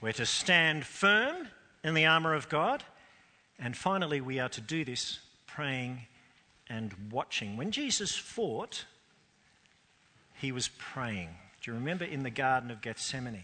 we're 0.00 0.12
to 0.12 0.26
stand 0.26 0.86
firm 0.86 1.48
in 1.84 1.94
the 1.94 2.06
armour 2.06 2.34
of 2.34 2.48
God, 2.48 2.82
and 3.58 3.76
finally, 3.76 4.20
we 4.20 4.38
are 4.38 4.48
to 4.50 4.60
do 4.60 4.84
this 4.84 5.20
praying 5.56 6.02
and 6.68 6.92
watching. 7.10 7.56
When 7.56 7.70
Jesus 7.70 8.14
fought, 8.14 8.84
he 10.34 10.52
was 10.52 10.68
praying. 10.76 11.30
Do 11.62 11.70
you 11.70 11.78
remember 11.78 12.04
in 12.04 12.24
the 12.24 12.30
Garden 12.30 12.70
of 12.70 12.82
Gethsemane? 12.82 13.42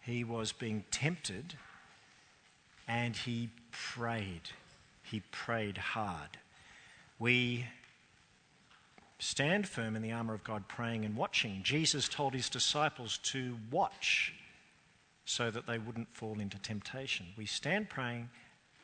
He 0.00 0.24
was 0.24 0.52
being 0.52 0.84
tempted 0.90 1.54
and 2.88 3.14
he 3.14 3.50
prayed. 3.70 4.48
He 5.02 5.20
prayed 5.30 5.76
hard. 5.76 6.38
We 7.18 7.66
stand 9.18 9.68
firm 9.68 9.94
in 9.94 10.00
the 10.00 10.12
armour 10.12 10.32
of 10.32 10.42
God, 10.42 10.66
praying 10.66 11.04
and 11.04 11.14
watching. 11.14 11.60
Jesus 11.62 12.08
told 12.08 12.32
his 12.32 12.48
disciples 12.48 13.18
to 13.24 13.58
watch 13.70 14.32
so 15.26 15.50
that 15.50 15.66
they 15.66 15.78
wouldn't 15.78 16.16
fall 16.16 16.40
into 16.40 16.58
temptation. 16.58 17.26
We 17.36 17.44
stand 17.44 17.90
praying, 17.90 18.30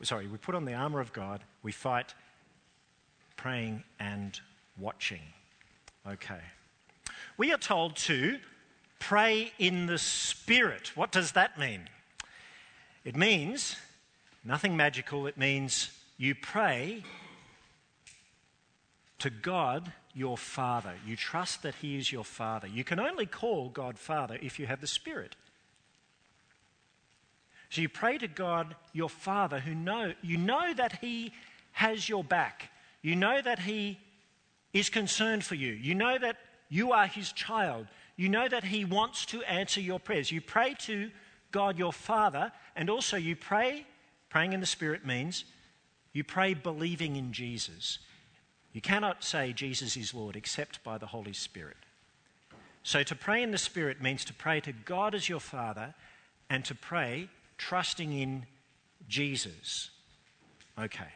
sorry, 0.05 0.27
we 0.27 0.37
put 0.37 0.55
on 0.55 0.65
the 0.65 0.73
armour 0.73 0.99
of 0.99 1.13
God, 1.13 1.43
we 1.63 1.71
fight 1.71 2.13
praying 3.35 3.83
and 3.99 4.39
watching. 4.77 5.21
Okay. 6.07 6.41
We 7.37 7.53
are 7.53 7.57
told 7.57 7.95
to 7.97 8.39
pray 8.99 9.53
in 9.57 9.85
the 9.85 9.97
Spirit. 9.97 10.91
What 10.95 11.11
does 11.11 11.33
that 11.33 11.57
mean? 11.57 11.89
It 13.05 13.15
means 13.15 13.77
nothing 14.43 14.75
magical, 14.75 15.27
it 15.27 15.37
means 15.37 15.91
you 16.17 16.35
pray 16.35 17.03
to 19.19 19.29
God 19.29 19.91
your 20.13 20.37
Father. 20.37 20.93
You 21.05 21.15
trust 21.15 21.63
that 21.63 21.75
He 21.75 21.97
is 21.97 22.11
your 22.11 22.25
Father. 22.25 22.67
You 22.67 22.83
can 22.83 22.99
only 22.99 23.25
call 23.25 23.69
God 23.69 23.97
Father 23.97 24.37
if 24.41 24.59
you 24.59 24.67
have 24.67 24.81
the 24.81 24.87
Spirit. 24.87 25.35
So 27.69 27.81
you 27.81 27.89
pray 27.89 28.17
to 28.17 28.27
God 28.27 28.75
your 28.93 29.09
Father 29.09 29.59
who 29.59 29.75
know 29.75 30.13
you 30.21 30.37
know 30.37 30.73
that 30.73 30.99
He 31.01 31.33
has 31.71 32.09
your 32.09 32.23
back. 32.23 32.71
You 33.01 33.15
know 33.15 33.41
that 33.41 33.59
He 33.59 33.99
is 34.73 34.89
concerned 34.89 35.43
for 35.43 35.55
you. 35.55 35.71
You 35.71 35.95
know 35.95 36.17
that 36.17 36.37
you 36.69 36.91
are 36.91 37.07
His 37.07 37.31
child. 37.31 37.87
You 38.15 38.29
know 38.29 38.47
that 38.47 38.63
He 38.63 38.85
wants 38.85 39.25
to 39.27 39.43
answer 39.43 39.81
your 39.81 39.99
prayers. 39.99 40.31
You 40.31 40.41
pray 40.41 40.75
to 40.79 41.11
God 41.51 41.77
your 41.77 41.93
Father, 41.93 42.51
and 42.75 42.89
also 42.89 43.17
you 43.17 43.35
pray, 43.35 43.85
praying 44.29 44.53
in 44.53 44.59
the 44.59 44.65
Spirit 44.65 45.05
means 45.05 45.45
you 46.11 46.23
pray 46.23 46.53
believing 46.53 47.15
in 47.15 47.31
Jesus. 47.31 47.99
You 48.73 48.81
cannot 48.81 49.23
say 49.23 49.53
Jesus 49.53 49.95
is 49.95 50.13
Lord 50.13 50.35
except 50.35 50.83
by 50.83 50.97
the 50.97 51.07
Holy 51.07 51.33
Spirit. 51.33 51.77
So 52.83 53.03
to 53.03 53.15
pray 53.15 53.43
in 53.43 53.51
the 53.51 53.57
Spirit 53.57 54.01
means 54.01 54.25
to 54.25 54.33
pray 54.33 54.59
to 54.61 54.71
God 54.71 55.13
as 55.13 55.29
your 55.29 55.39
Father 55.39 55.93
and 56.49 56.65
to 56.65 56.75
pray 56.75 57.29
trusting 57.59 58.11
in 58.11 58.47
Jesus. 59.07 59.91
Okay. 60.79 61.11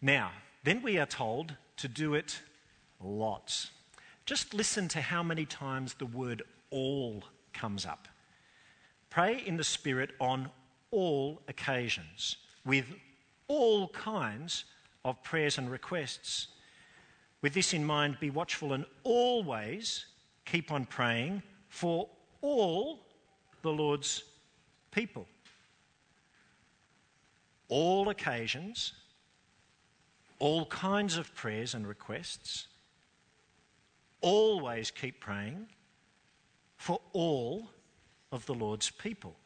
Now, 0.00 0.30
then 0.64 0.80
we 0.80 0.98
are 0.98 1.06
told 1.06 1.54
to 1.78 1.88
do 1.88 2.14
it 2.14 2.40
lots. 3.02 3.70
Just 4.24 4.54
listen 4.54 4.88
to 4.88 5.00
how 5.00 5.22
many 5.22 5.44
times 5.44 5.94
the 5.94 6.06
word 6.06 6.42
all 6.70 7.24
comes 7.52 7.84
up. 7.84 8.08
Pray 9.10 9.42
in 9.44 9.56
the 9.56 9.64
Spirit 9.64 10.10
on 10.20 10.50
all 10.90 11.42
occasions, 11.48 12.36
with 12.64 12.86
all 13.48 13.88
kinds 13.88 14.64
of 15.04 15.22
prayers 15.22 15.58
and 15.58 15.70
requests. 15.70 16.48
With 17.42 17.54
this 17.54 17.72
in 17.72 17.84
mind, 17.84 18.18
be 18.20 18.30
watchful 18.30 18.72
and 18.72 18.84
always 19.04 20.06
keep 20.44 20.72
on 20.72 20.86
praying 20.86 21.42
for 21.68 22.08
all 22.40 23.00
the 23.62 23.72
Lord's 23.72 24.22
people. 24.96 25.26
All 27.68 28.08
occasions, 28.08 28.94
all 30.38 30.64
kinds 30.66 31.18
of 31.18 31.34
prayers 31.34 31.74
and 31.74 31.86
requests. 31.86 32.66
Always 34.22 34.90
keep 34.90 35.20
praying 35.20 35.66
for 36.78 37.00
all 37.12 37.68
of 38.32 38.46
the 38.46 38.54
Lord's 38.54 38.90
people. 38.90 39.36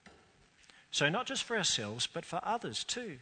So, 0.92 1.08
not 1.08 1.26
just 1.26 1.44
for 1.44 1.56
ourselves, 1.56 2.06
but 2.06 2.24
for 2.24 2.40
others 2.42 2.84
too. 2.84 3.18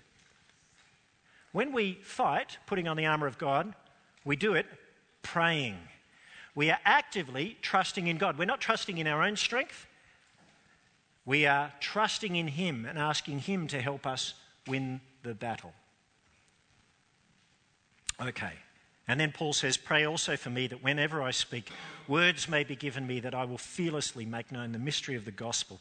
When 1.53 1.73
we 1.73 1.95
fight, 2.03 2.59
putting 2.67 2.89
on 2.89 2.97
the 2.97 3.07
armour 3.07 3.27
of 3.27 3.39
God, 3.39 3.75
we 4.25 4.37
do 4.37 4.53
it 4.55 4.67
praying. 5.23 5.79
We 6.55 6.71
are 6.71 6.79
actively 6.85 7.57
trusting 7.63 8.07
in 8.07 8.19
God. 8.19 8.39
We're 8.39 8.45
not 8.45 8.61
trusting 8.61 8.99
in 8.99 9.07
our 9.07 9.23
own 9.23 9.37
strength. 9.37 9.87
We 11.29 11.45
are 11.45 11.71
trusting 11.81 12.37
in 12.37 12.49
Him 12.49 12.87
and 12.87 12.99
asking 12.99 13.41
Him 13.41 13.67
to 13.67 13.83
help 13.83 14.07
us 14.07 14.33
win 14.67 15.03
the 15.23 15.35
battle. 15.35 15.75
Okay. 18.19 18.55
And 19.07 19.21
then 19.21 19.33
Paul 19.33 19.53
says, 19.53 19.77
Pray 19.77 20.07
also 20.07 20.39
for 20.39 20.49
me 20.49 20.69
that 20.69 20.83
whenever 20.83 21.21
I 21.21 21.33
speak, 21.33 21.69
words 22.09 22.49
may 22.49 22.65
be 22.65 22.75
given 22.75 23.07
me 23.07 23.21
that 23.21 23.35
I 23.35 23.45
will 23.45 23.59
fearlessly 23.59 24.25
make 24.25 24.51
known 24.51 24.73
the 24.73 24.79
mystery 24.79 25.17
of 25.17 25.27
the 25.27 25.31
gospel. 25.31 25.81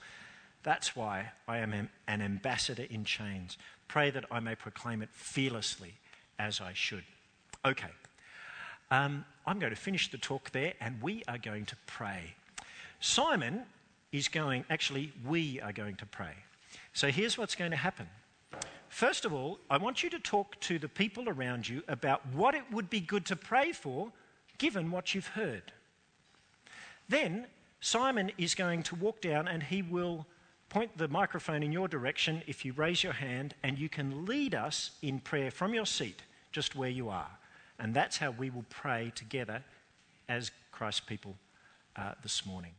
That's 0.64 0.98
why 0.98 1.32
I 1.48 1.60
am 1.60 1.72
an 1.72 2.22
ambassador 2.22 2.86
in 2.90 3.06
chains. 3.06 3.58
Pray 3.88 4.10
that 4.10 4.26
I 4.30 4.42
may 4.42 4.56
proclaim 4.56 5.02
it 5.02 5.10
fearlessly 5.14 5.94
as 6.38 6.60
I 6.60 6.74
should. 6.74 7.06
Okay. 7.64 7.88
Um, 8.92 9.24
I'm 9.46 9.60
going 9.60 9.74
to 9.74 9.80
finish 9.80 10.12
the 10.12 10.18
talk 10.18 10.52
there 10.52 10.74
and 10.82 11.02
we 11.02 11.24
are 11.26 11.38
going 11.38 11.66
to 11.68 11.78
pray. 11.86 12.36
Simon 13.00 13.64
is 14.12 14.28
going, 14.28 14.66
actually, 14.70 15.12
we 15.26 15.60
are 15.62 15.74
going 15.74 15.96
to 15.98 16.06
pray. 16.06 16.34
So 16.94 17.10
here's 17.10 17.38
what's 17.38 17.56
going 17.56 17.72
to 17.72 17.78
happen. 17.78 18.08
First 18.90 19.26
of 19.26 19.34
all, 19.34 19.60
I 19.70 19.78
want 19.78 20.04
you 20.04 20.10
to 20.10 20.20
talk 20.20 20.60
to 20.62 20.80
the 20.80 20.88
people 20.88 21.28
around 21.28 21.68
you 21.68 21.84
about 21.88 22.22
what 22.34 22.56
it 22.56 22.64
would 22.72 22.90
be 22.90 23.00
good 23.00 23.26
to 23.26 23.36
pray 23.36 23.72
for 23.72 24.12
given 24.58 24.92
what 24.92 25.14
you've 25.14 25.28
heard. 25.28 25.72
Then 27.10 27.48
Simon 27.80 28.32
is 28.38 28.56
going 28.56 28.84
to 28.84 28.96
walk 28.96 29.22
down 29.22 29.48
and 29.48 29.62
he 29.62 29.82
will 29.82 30.26
point 30.70 30.98
the 30.98 31.08
microphone 31.08 31.64
in 31.64 31.72
your 31.72 31.88
direction 31.88 32.42
if 32.48 32.66
you 32.66 32.74
raise 32.74 33.04
your 33.04 33.14
hand, 33.14 33.56
and 33.64 33.80
you 33.80 33.88
can 33.90 34.26
lead 34.26 34.54
us 34.54 34.92
in 35.02 35.20
prayer 35.20 35.50
from 35.52 35.74
your 35.74 35.86
seat, 35.86 36.22
just 36.52 36.76
where 36.76 36.90
you 36.90 37.10
are. 37.10 37.30
And 37.80 37.94
that's 37.94 38.18
how 38.18 38.32
we 38.32 38.50
will 38.50 38.66
pray 38.70 39.12
together 39.16 39.64
as 40.28 40.52
Christ 40.72 41.08
people 41.08 41.36
uh, 41.96 42.14
this 42.22 42.46
morning. 42.46 42.72